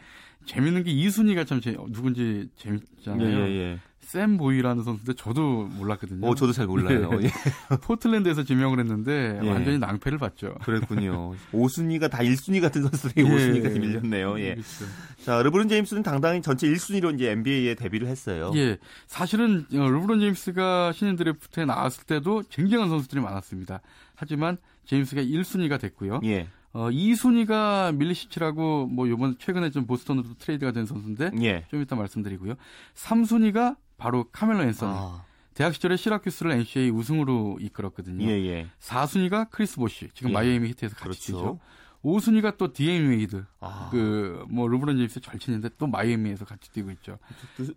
재밌는 0.46 0.84
게 0.84 0.94
2순위가 0.94 1.48
참 1.48 1.62
재, 1.62 1.76
누군지 1.88 2.50
재밌잖아요. 2.58 3.28
예, 3.28 3.34
예, 3.34 3.56
예. 3.56 3.80
샘 4.10 4.38
부이라는 4.38 4.84
선수인데 4.84 5.14
저도 5.14 5.66
몰랐거든요. 5.66 6.26
어, 6.26 6.34
저도 6.34 6.52
잘 6.52 6.66
몰라요. 6.66 7.12
예. 7.22 7.30
포틀랜드에서 7.84 8.44
지명을 8.44 8.80
했는데 8.80 9.40
예. 9.44 9.48
완전히 9.48 9.78
낭패를 9.78 10.18
봤죠. 10.18 10.56
그랬군요. 10.64 11.36
5순위가 11.52 12.10
다 12.10 12.18
1순위 12.18 12.60
같은 12.60 12.82
선수들이 12.82 13.22
예. 13.30 13.30
5순위까지 13.30 13.80
밀렸네요. 13.80 14.40
예. 14.40 14.54
그렇죠. 14.56 14.86
자, 15.24 15.44
르브론 15.44 15.70
제임스는 15.70 16.02
당당히 16.02 16.42
전체 16.42 16.68
1순위로 16.68 17.14
이제 17.14 17.30
NBA에 17.30 17.76
데뷔를 17.76 18.08
했어요. 18.08 18.52
예, 18.56 18.80
사실은 19.06 19.68
어, 19.76 19.88
르브론 19.88 20.22
제임스가 20.22 20.92
신인 20.94 21.16
드래프트에 21.16 21.66
나왔을 21.66 22.06
때도 22.06 22.42
쟁쟁한 22.50 22.90
선수들이 22.90 23.22
많았습니다. 23.22 23.82
하지만 24.16 24.58
제임스가 24.86 25.22
1순위가 25.22 25.80
됐고요. 25.80 26.22
예. 26.24 26.48
어, 26.74 26.90
2순위가 26.90 27.96
밀리치치라고 27.96 28.88
뭐 28.88 29.08
요번 29.08 29.36
최근에 29.38 29.70
좀 29.70 29.86
보스턴으로 29.86 30.30
트레이드가 30.40 30.72
된 30.72 30.88
선수인데 30.88 31.30
예. 31.44 31.66
좀 31.70 31.84
이따 31.84 31.96
말씀드리고요. 31.96 32.56
3순위가 32.96 33.76
바로 34.00 34.26
카멜로 34.32 34.64
앤서니. 34.64 34.92
아. 34.96 35.26
대학 35.54 35.76
시절에 35.76 35.98
시라큐스를 35.98 36.52
NCAA 36.54 36.90
우승으로 36.90 37.58
이끌었거든요. 37.60 38.26
예, 38.26 38.32
예. 38.46 38.68
4순위가 38.80 39.50
크리스 39.52 39.76
보시. 39.76 40.10
지금 40.14 40.30
예. 40.30 40.34
마이애미 40.34 40.70
히트에서 40.70 40.96
같이 40.96 41.04
그렇죠. 41.04 41.20
뛰죠. 41.22 41.60
5순위가 42.04 42.58
또 42.58 42.72
드웨인 42.72 43.10
웨이드. 43.10 43.44
아. 43.60 43.90
그, 43.92 44.46
뭐, 44.50 44.70
르브론 44.70 44.96
제임스 44.96 45.20
절친인데 45.20 45.72
또 45.78 45.86
마이애미에서 45.88 46.46
같이 46.46 46.72
뛰고 46.72 46.92
있죠. 46.92 47.20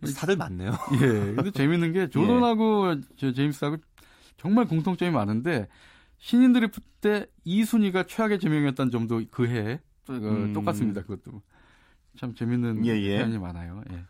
스타들 0.05 0.37
많네요. 0.37 0.71
예. 1.03 1.35
근데 1.35 1.51
재밌는 1.51 1.93
게 1.93 2.07
조던하고 2.11 3.01
저 3.17 3.33
제임스하고 3.33 3.79
정말 4.37 4.67
공통점이 4.67 5.11
많은데 5.11 5.67
신인 6.19 6.53
드래프트 6.53 6.87
때 7.01 7.27
2순위가 7.45 8.07
최악의 8.07 8.39
지명이었다는 8.39 8.93
점도 8.93 9.23
그 9.33 9.49
해에 9.49 9.81
또, 10.05 10.15
어, 10.15 10.19
음. 10.19 10.53
똑같습니다. 10.53 11.03
그것도. 11.03 11.43
참 12.17 12.35
재밌는 12.35 12.87
예, 12.87 12.91
예. 12.91 13.19
사연이 13.19 13.39
많아요. 13.39 13.83
예. 13.91 14.05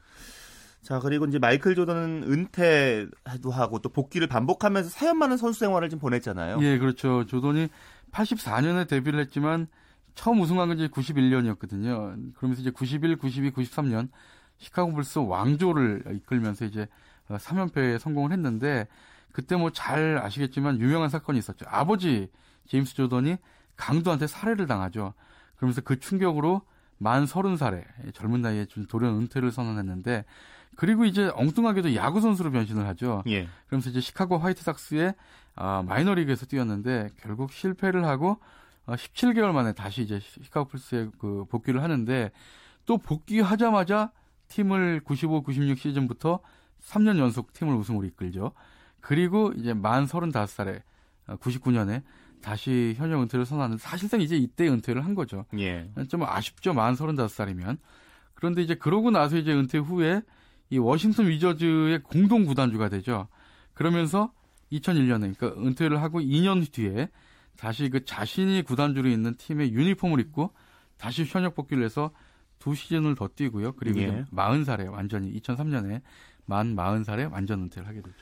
자, 0.83 0.99
그리고 0.99 1.27
이제 1.27 1.39
마이클 1.39 1.75
조던은 1.77 2.25
은퇴도 2.31 3.51
하고 3.51 3.79
또 3.79 3.89
복귀를 3.89 4.27
반복하면서 4.27 4.91
사연 4.91 5.17
많은 5.17 5.37
선수 5.37 5.61
생활을 5.61 5.89
좀 5.89 6.01
보냈잖아요. 6.01 6.59
예, 6.61 6.79
그렇죠. 6.79 7.25
조던이 7.27 7.69
84년에 8.11 8.89
데뷔를 8.89 9.21
했지만 9.21 9.69
처음 10.15 10.41
우승한 10.41 10.69
건 10.69 10.79
이제 10.79 10.89
91년이었거든요. 10.89 12.35
그러면서 12.35 12.61
이제 12.61 12.71
91, 12.71 13.17
92, 13.17 13.53
93년 13.53 14.09
시카고 14.59 14.93
불스 14.93 15.21
왕조를 15.21 16.05
이끌면서 16.17 16.65
이제 16.65 16.89
3연패에 17.29 17.99
성공을 17.99 18.33
했는데 18.33 18.89
그때 19.33 19.57
뭐 19.57 19.71
잘 19.71 20.19
아시겠지만 20.19 20.81
유명한 20.81 21.09
사건이 21.09 21.39
있었죠. 21.39 21.65
아버지 21.69 22.29
제임스 22.67 22.95
조던이 22.95 23.37
강도한테 23.77 24.27
살해를 24.27 24.67
당하죠. 24.67 25.15
그러면서 25.57 25.81
그 25.81 25.99
충격으로 25.99 26.63
만 26.99 27.25
30살에 27.25 27.85
젊은 28.13 28.43
나이에 28.43 28.67
좀 28.67 28.87
돌연 28.87 29.15
은퇴를 29.17 29.51
선언했는데 29.51 30.25
그리고 30.77 31.05
이제 31.05 31.31
엉뚱하게도 31.35 31.95
야구 31.95 32.21
선수로 32.21 32.51
변신을 32.51 32.87
하죠. 32.89 33.23
예. 33.29 33.49
그러면서 33.67 33.91
이제 33.91 34.01
시카고 34.01 34.39
화이트삭스의 34.39 35.15
아, 35.55 35.83
마이너리그에서 35.87 36.47
뛰었는데 36.47 37.11
결국 37.21 37.53
실패를 37.53 38.05
하고 38.05 38.39
어, 38.87 38.95
17개월 38.95 39.53
만에 39.53 39.73
다시 39.73 40.03
이제 40.03 40.19
시카고 40.21 40.69
풀스에 40.69 41.09
그 41.19 41.45
복귀를 41.49 41.83
하는데 41.83 42.31
또 42.87 42.99
복귀하자마자 42.99 44.13
팀을 44.49 45.01
95, 45.05 45.43
96 45.43 45.79
시즌부터 45.79 46.41
3년 46.83 47.19
연속 47.19 47.53
팀을 47.53 47.75
우승으로 47.75 48.07
이끌죠. 48.07 48.53
그리고 49.01 49.53
이제 49.57 49.73
만 49.73 50.07
35살에 50.07 50.83
99년에 51.27 52.03
다시 52.43 52.95
현역 52.97 53.23
은퇴를 53.23 53.47
선언하는 53.47 53.79
사실상 53.79 54.21
이제 54.21 54.37
이때 54.37 54.69
은퇴를 54.69 55.05
한 55.05 55.15
거죠. 55.15 55.47
예. 55.59 55.89
좀 56.09 56.25
아쉽죠. 56.25 56.75
만 56.75 56.95
35살이면. 56.95 57.79
그런데 58.35 58.63
이제 58.63 58.75
그러고 58.75 59.11
나서 59.11 59.37
이제 59.37 59.53
은퇴 59.53 59.79
후에 59.79 60.23
이 60.73 60.79
워싱턴 60.79 61.29
위저즈의 61.29 62.03
공동 62.03 62.47
구단주가 62.47 62.89
되죠. 62.89 63.29
그러면서 63.75 64.33
2001년에 64.73 65.37
그러니까 65.37 65.49
은퇴를 65.61 66.01
하고 66.01 66.19
2년 66.19 66.73
뒤에 66.73 67.11
다시 67.59 67.91
그 67.91 68.07
자신이 68.07 68.63
구단주로 68.63 69.07
있는 69.07 69.35
팀의 69.37 69.75
유니폼을 69.75 70.19
입고 70.21 70.55
다시 70.97 71.27
현역 71.27 71.55
복귀를 71.55 71.85
해서 71.85 72.11
두 72.59 72.75
시즌을 72.75 73.17
더 73.17 73.29
뛰고요. 73.29 73.73
그리고 73.73 74.01
예. 74.01 74.05
이제 74.05 74.25
40살에 74.33 74.91
완전히 74.91 75.39
2003년에 75.41 76.01
만 76.47 76.75
40살에 76.75 77.31
완전 77.31 77.65
은퇴를 77.65 77.87
하게 77.87 78.01
됐죠. 78.01 78.17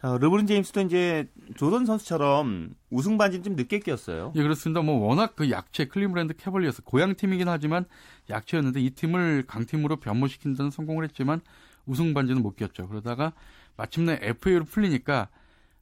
자, 0.00 0.16
르브론 0.16 0.46
제임스도 0.46 0.80
이제 0.80 1.28
조던 1.58 1.84
선수처럼 1.84 2.74
우승 2.88 3.18
반지는 3.18 3.44
좀 3.44 3.56
늦게 3.56 3.80
꼈어요. 3.80 4.32
예, 4.36 4.42
그렇습니다. 4.42 4.80
뭐 4.80 5.06
워낙 5.06 5.36
그 5.36 5.50
약체 5.50 5.84
클리브랜드 5.84 6.36
캐벌리어스 6.36 6.80
고향 6.82 7.14
팀이긴 7.14 7.46
하지만 7.48 7.84
약체였는데 8.30 8.80
이 8.80 8.90
팀을 8.90 9.44
강팀으로 9.46 9.96
변모시킨 9.96 10.54
데는 10.54 10.70
성공을 10.70 11.04
했지만 11.04 11.42
우승 11.90 12.14
반지는 12.14 12.42
못 12.42 12.54
꼈죠. 12.54 12.86
그러다가 12.86 13.32
마침내 13.76 14.18
FA로 14.22 14.64
풀리니까 14.64 15.28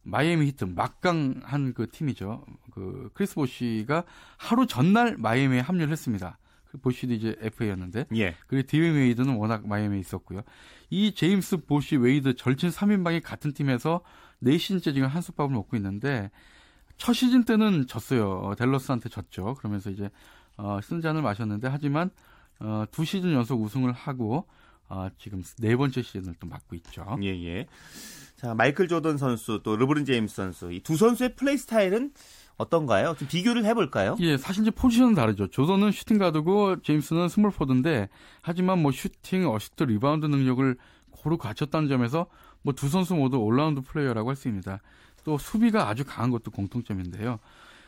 마이애미 0.03 0.47
히트 0.47 0.65
막강한 0.65 1.75
그 1.75 1.91
팀이죠. 1.91 2.45
그 2.71 3.11
크리스 3.13 3.35
보시가 3.35 4.05
하루 4.39 4.67
전날 4.67 5.17
마이애미에 5.19 5.61
합류를 5.61 5.93
했습니다. 5.93 6.39
그 6.71 6.79
보시도 6.79 7.13
이제 7.13 7.37
FA였는데. 7.41 8.07
예. 8.17 8.35
그리고 8.47 8.67
드웨인 8.67 8.95
웨이드는 8.95 9.37
워낙 9.37 9.67
마이애미에 9.67 10.01
있었고요. 10.01 10.43
이 10.89 11.13
제임스 11.15 11.67
보시 11.67 11.97
웨이드 11.97 12.37
절친 12.37 12.71
3인방이 12.71 13.23
같은 13.23 13.53
팀에서 13.53 14.01
4시즌째 14.43 14.95
지금 14.95 15.09
한솥밥을 15.09 15.55
먹고 15.55 15.77
있는데 15.77 16.31
첫 16.97 17.13
시즌 17.13 17.45
때는 17.45 17.87
졌어요. 17.87 18.55
댈러스한테 18.57 19.11
졌죠. 19.11 19.55
그러면서 19.59 19.91
이제 19.91 20.11
어, 20.57 20.81
쓴 20.83 21.03
잔을 21.03 21.21
마셨는데 21.21 21.69
하지만 21.69 22.11
어, 22.61 22.85
두 22.91 23.05
시즌 23.05 23.33
연속 23.33 23.61
우승을 23.63 23.93
하고 23.93 24.47
어, 24.89 25.09
지금 25.19 25.43
네 25.59 25.77
번째 25.77 26.03
시즌을 26.03 26.35
또 26.41 26.47
맞고 26.47 26.75
있죠. 26.77 27.19
예, 27.23 27.29
예. 27.45 27.67
자, 28.37 28.55
마이클 28.55 28.89
조던 28.89 29.19
선수 29.19 29.61
또 29.63 29.77
르브론 29.77 30.05
제임스 30.05 30.35
선수 30.35 30.73
이 30.73 30.81
두 30.81 30.97
선수의 30.97 31.35
플레이 31.37 31.57
스타일은 31.57 32.13
어떤가요? 32.57 33.15
좀 33.19 33.29
비교를 33.29 33.65
해볼까요? 33.67 34.17
예, 34.21 34.37
사실 34.37 34.63
이제 34.63 34.71
포지션은 34.71 35.15
다르죠. 35.15 35.49
조던은 35.49 35.93
슈팅 35.93 36.19
가드고 36.19 36.83
제임스는 36.83 37.29
스몰 37.29 37.51
포워드인데 37.51 38.09
하지만 38.43 38.81
뭐 38.83 38.91
슈팅, 38.93 39.49
어시스트, 39.49 39.85
리바운드 39.85 40.27
능력을 40.27 40.77
고루 41.11 41.37
갖췄다는 41.39 41.89
점에서 41.89 42.27
뭐 42.63 42.75
두 42.75 42.89
선수 42.89 43.15
모두 43.15 43.39
올라운드 43.39 43.81
플레이어라고 43.83 44.29
할 44.31 44.37
수 44.37 44.49
있습니다. 44.49 44.81
또 45.25 45.37
수비가 45.39 45.89
아주 45.89 46.05
강한 46.05 46.31
것도 46.31 46.51
공통점인데요. 46.51 47.39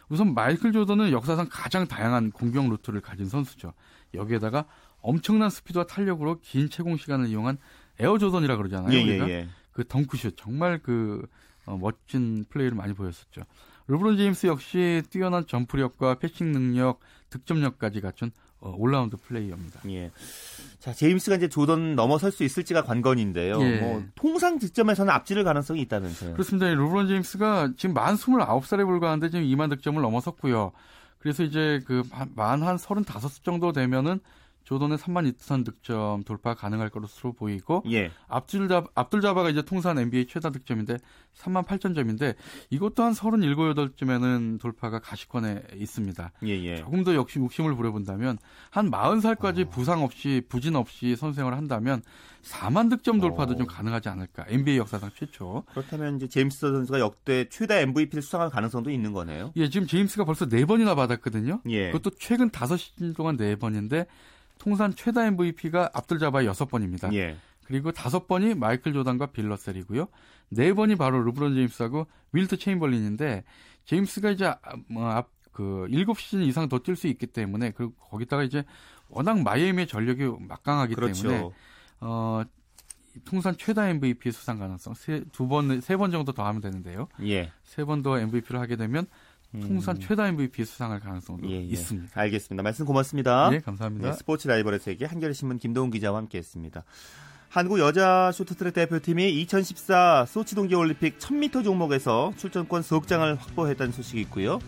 우선 0.09 0.34
마이클 0.34 0.72
조던은 0.72 1.12
역사상 1.12 1.46
가장 1.51 1.86
다양한 1.86 2.30
공격 2.32 2.68
루트를 2.68 3.01
가진 3.01 3.26
선수죠. 3.26 3.72
여기에다가 4.14 4.66
엄청난 5.03 5.51
스피드와 5.51 5.84
탄력으로 5.86 6.38
긴 6.40 6.68
체공 6.70 6.96
시간을 6.96 7.28
이용한 7.28 7.59
에어 7.98 8.18
조던이라 8.18 8.57
그러잖아요. 8.57 8.92
예, 8.92 9.03
우리가. 9.03 9.28
예, 9.28 9.32
예. 9.32 9.48
그 9.72 9.84
덩크슛 9.86 10.34
정말 10.36 10.78
그 10.82 11.26
어, 11.66 11.76
멋진 11.76 12.44
플레이를 12.48 12.76
많이 12.76 12.92
보였었죠. 12.94 13.42
르브론 13.86 14.16
제임스 14.16 14.46
역시 14.46 15.03
뛰어난 15.11 15.46
점프력과 15.46 16.16
패싱 16.16 16.53
능력, 16.53 17.01
득점력까지 17.30 18.01
갖춘 18.01 18.30
어, 18.61 18.74
올라운드 18.76 19.16
플레이어입니다. 19.16 19.80
예. 19.90 20.11
자, 20.78 20.92
제임스가 20.92 21.36
이제 21.36 21.48
조던 21.48 21.94
넘어설 21.96 22.30
수 22.30 22.44
있을지가 22.44 22.84
관건인데요. 22.84 23.61
예. 23.62 23.80
뭐 23.80 24.03
통상 24.14 24.59
득점에서는 24.59 25.12
앞지를 25.12 25.44
가능성이 25.44 25.80
있다면서요. 25.82 26.32
그렇습니다. 26.34 26.68
이 26.68 26.74
르브론 26.74 27.09
제임스가 27.09 27.72
지금 27.76 27.94
만 27.94 28.16
29살에 28.16 28.84
불과한데 28.86 29.30
지금 29.30 29.44
2만 29.46 29.70
득점을 29.70 30.01
넘어섰고요. 30.01 30.72
그래서 31.18 31.42
이제 31.42 31.80
그 31.86 32.03
만 32.34 32.62
한 32.62 32.76
35 32.78 33.42
정도 33.42 33.72
되면은 33.72 34.20
조던의 34.70 34.98
3만 34.98 35.28
2천 35.32 35.64
득점 35.64 36.22
돌파 36.22 36.54
가능할 36.54 36.90
것으로 36.90 37.32
보이고 37.32 37.82
예. 37.90 38.12
압둘자 38.28 38.84
압둘자바가 38.94 39.50
이제 39.50 39.62
통산 39.62 39.98
NBA 39.98 40.28
최다 40.28 40.50
득점인데 40.50 40.98
3만 41.36 41.66
8천 41.66 41.92
점인데 41.92 42.36
이것도 42.70 43.02
한 43.02 43.12
37, 43.12 43.56
8쯤에는 43.56 44.60
돌파가 44.60 45.00
가시권에 45.00 45.64
있습니다. 45.74 46.32
예, 46.44 46.50
예. 46.50 46.76
조금 46.76 47.02
더 47.02 47.16
역시 47.16 47.40
욕심을 47.40 47.74
부려본다면 47.74 48.38
한 48.70 48.90
40살까지 48.92 49.66
어. 49.66 49.70
부상 49.70 50.04
없이 50.04 50.42
부진 50.48 50.76
없이 50.76 51.16
선생을 51.16 51.56
한다면 51.56 52.02
4만 52.42 52.90
득점 52.90 53.18
돌파도 53.18 53.54
어. 53.54 53.56
좀 53.56 53.66
가능하지 53.66 54.08
않을까. 54.08 54.44
NBA 54.46 54.78
역사상 54.78 55.10
최초. 55.16 55.64
그렇다면 55.72 56.14
이제 56.14 56.28
제임스 56.28 56.60
선수가 56.60 57.00
역대 57.00 57.48
최다 57.48 57.80
MVP를 57.80 58.22
수상할 58.22 58.50
가능성도 58.50 58.90
있는 58.92 59.12
거네요. 59.12 59.52
예, 59.56 59.68
지금 59.68 59.88
제임스가 59.88 60.24
벌써 60.24 60.48
4 60.48 60.64
번이나 60.66 60.94
받았거든요. 60.94 61.62
예. 61.70 61.90
그것도 61.90 62.10
최근 62.20 62.50
5시즌 62.50 63.16
동안 63.16 63.36
4 63.36 63.56
번인데 63.56 64.06
통산 64.61 64.94
최다 64.94 65.26
MVP가 65.26 65.90
압둘자바의 65.94 66.46
6번입니다. 66.50 67.12
예. 67.14 67.36
그리고 67.64 67.90
5번이 67.90 68.56
마이클 68.56 68.92
조단과 68.92 69.26
빌러셀이고요. 69.26 70.06
4번이 70.52 70.96
바로 70.98 71.22
르브론 71.22 71.54
제임스하고 71.54 72.06
윌트 72.32 72.56
체인벌린인데 72.56 73.44
제임스가 73.86 74.30
이제 74.30 74.52
뭐그 74.88 75.86
7시즌 75.90 76.46
이상 76.46 76.68
더 76.68 76.78
뛸 76.78 76.94
수 76.96 77.06
있기 77.08 77.26
때문에 77.26 77.70
그리고 77.72 77.92
거기다가 78.11 78.42
이제 78.44 78.64
워낙 79.08 79.40
마이애미의 79.42 79.86
전력이 79.88 80.30
막강하기 80.46 80.94
그렇죠. 80.94 81.28
때문에 81.28 81.50
어 82.00 82.42
통산 83.24 83.56
최다 83.56 83.88
MVP 83.88 84.30
수상 84.30 84.58
가능성 84.58 84.94
두 85.32 85.48
번, 85.48 85.80
세 85.80 85.96
번 85.96 86.11
정도 86.12 86.32
더 86.32 86.44
하면 86.46 86.61
되는데요. 86.61 87.08
예. 87.22 87.50
세 87.64 87.84
번 87.84 88.02
더 88.02 88.18
MVP를 88.20 88.61
하게 88.61 88.76
되면 88.76 89.06
통산 89.53 89.96
음. 89.96 90.01
최다 90.01 90.28
MVP 90.28 90.64
수상할 90.64 91.01
가능성도 91.01 91.48
예, 91.51 91.57
예. 91.57 91.61
있습니다. 91.61 92.20
알겠습니다. 92.20 92.62
말씀 92.62 92.84
고맙습니다. 92.84 93.51
네, 93.51 93.59
감사합니다. 93.59 94.11
네, 94.11 94.16
스포츠 94.16 94.46
라이벌의 94.46 94.78
세계 94.78 95.07
한겨레신문 95.07 95.59
김동훈 95.59 95.90
기자와 95.90 96.18
함께했습니다. 96.18 96.84
한국 97.48 97.80
여자 97.80 98.30
쇼트트랙 98.32 98.74
대표팀이 98.74 99.40
2014 99.40 100.26
소치 100.28 100.55
동계올림픽 100.55 101.18
1000m 101.18 101.64
종목에서 101.64 102.32
출전권 102.36 102.82
석 102.82 103.01
장을 103.01 103.34
확보했다는 103.34 103.92
소식이 103.92 104.20
있고요. 104.20 104.61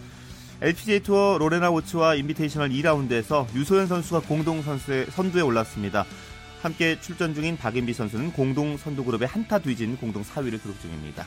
LPGA 0.61 1.01
투어 1.01 1.39
로레나 1.39 1.71
오초아 1.71 2.17
인비테이셔널 2.17 2.71
2라운드에서 2.71 3.53
유소연 3.55 3.87
선수가 3.87 4.23
공동 4.23 4.63
선수의 4.63 5.07
선두에 5.07 5.43
올랐습니다. 5.43 6.05
함께 6.63 7.01
출전 7.01 7.35
중인 7.35 7.57
박인비 7.57 7.93
선수는 7.93 8.33
공동 8.33 8.77
선두 8.77 9.05
그룹의 9.05 9.27
한 9.27 9.46
타 9.46 9.59
뒤진 9.59 9.97
공동 9.97 10.23
4위를 10.23 10.63
기록 10.63 10.81
중입니다. 10.81 11.27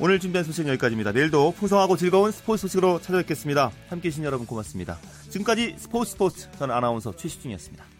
오늘 0.00 0.20
준비한 0.20 0.44
소식은 0.44 0.70
여기까지입니다. 0.70 1.10
내일도 1.10 1.50
풍성하고 1.52 1.96
즐거운 1.96 2.30
스포츠 2.30 2.62
소식으로 2.62 3.00
찾아뵙겠습니다. 3.00 3.72
함께해 3.88 4.10
주신 4.10 4.24
여러분 4.24 4.46
고맙습니다. 4.46 4.96
지금까지 5.28 5.74
스포츠 5.76 6.12
스포츠 6.12 6.48
저는 6.52 6.72
아나운서 6.72 7.14
최시중이었습니다. 7.16 7.97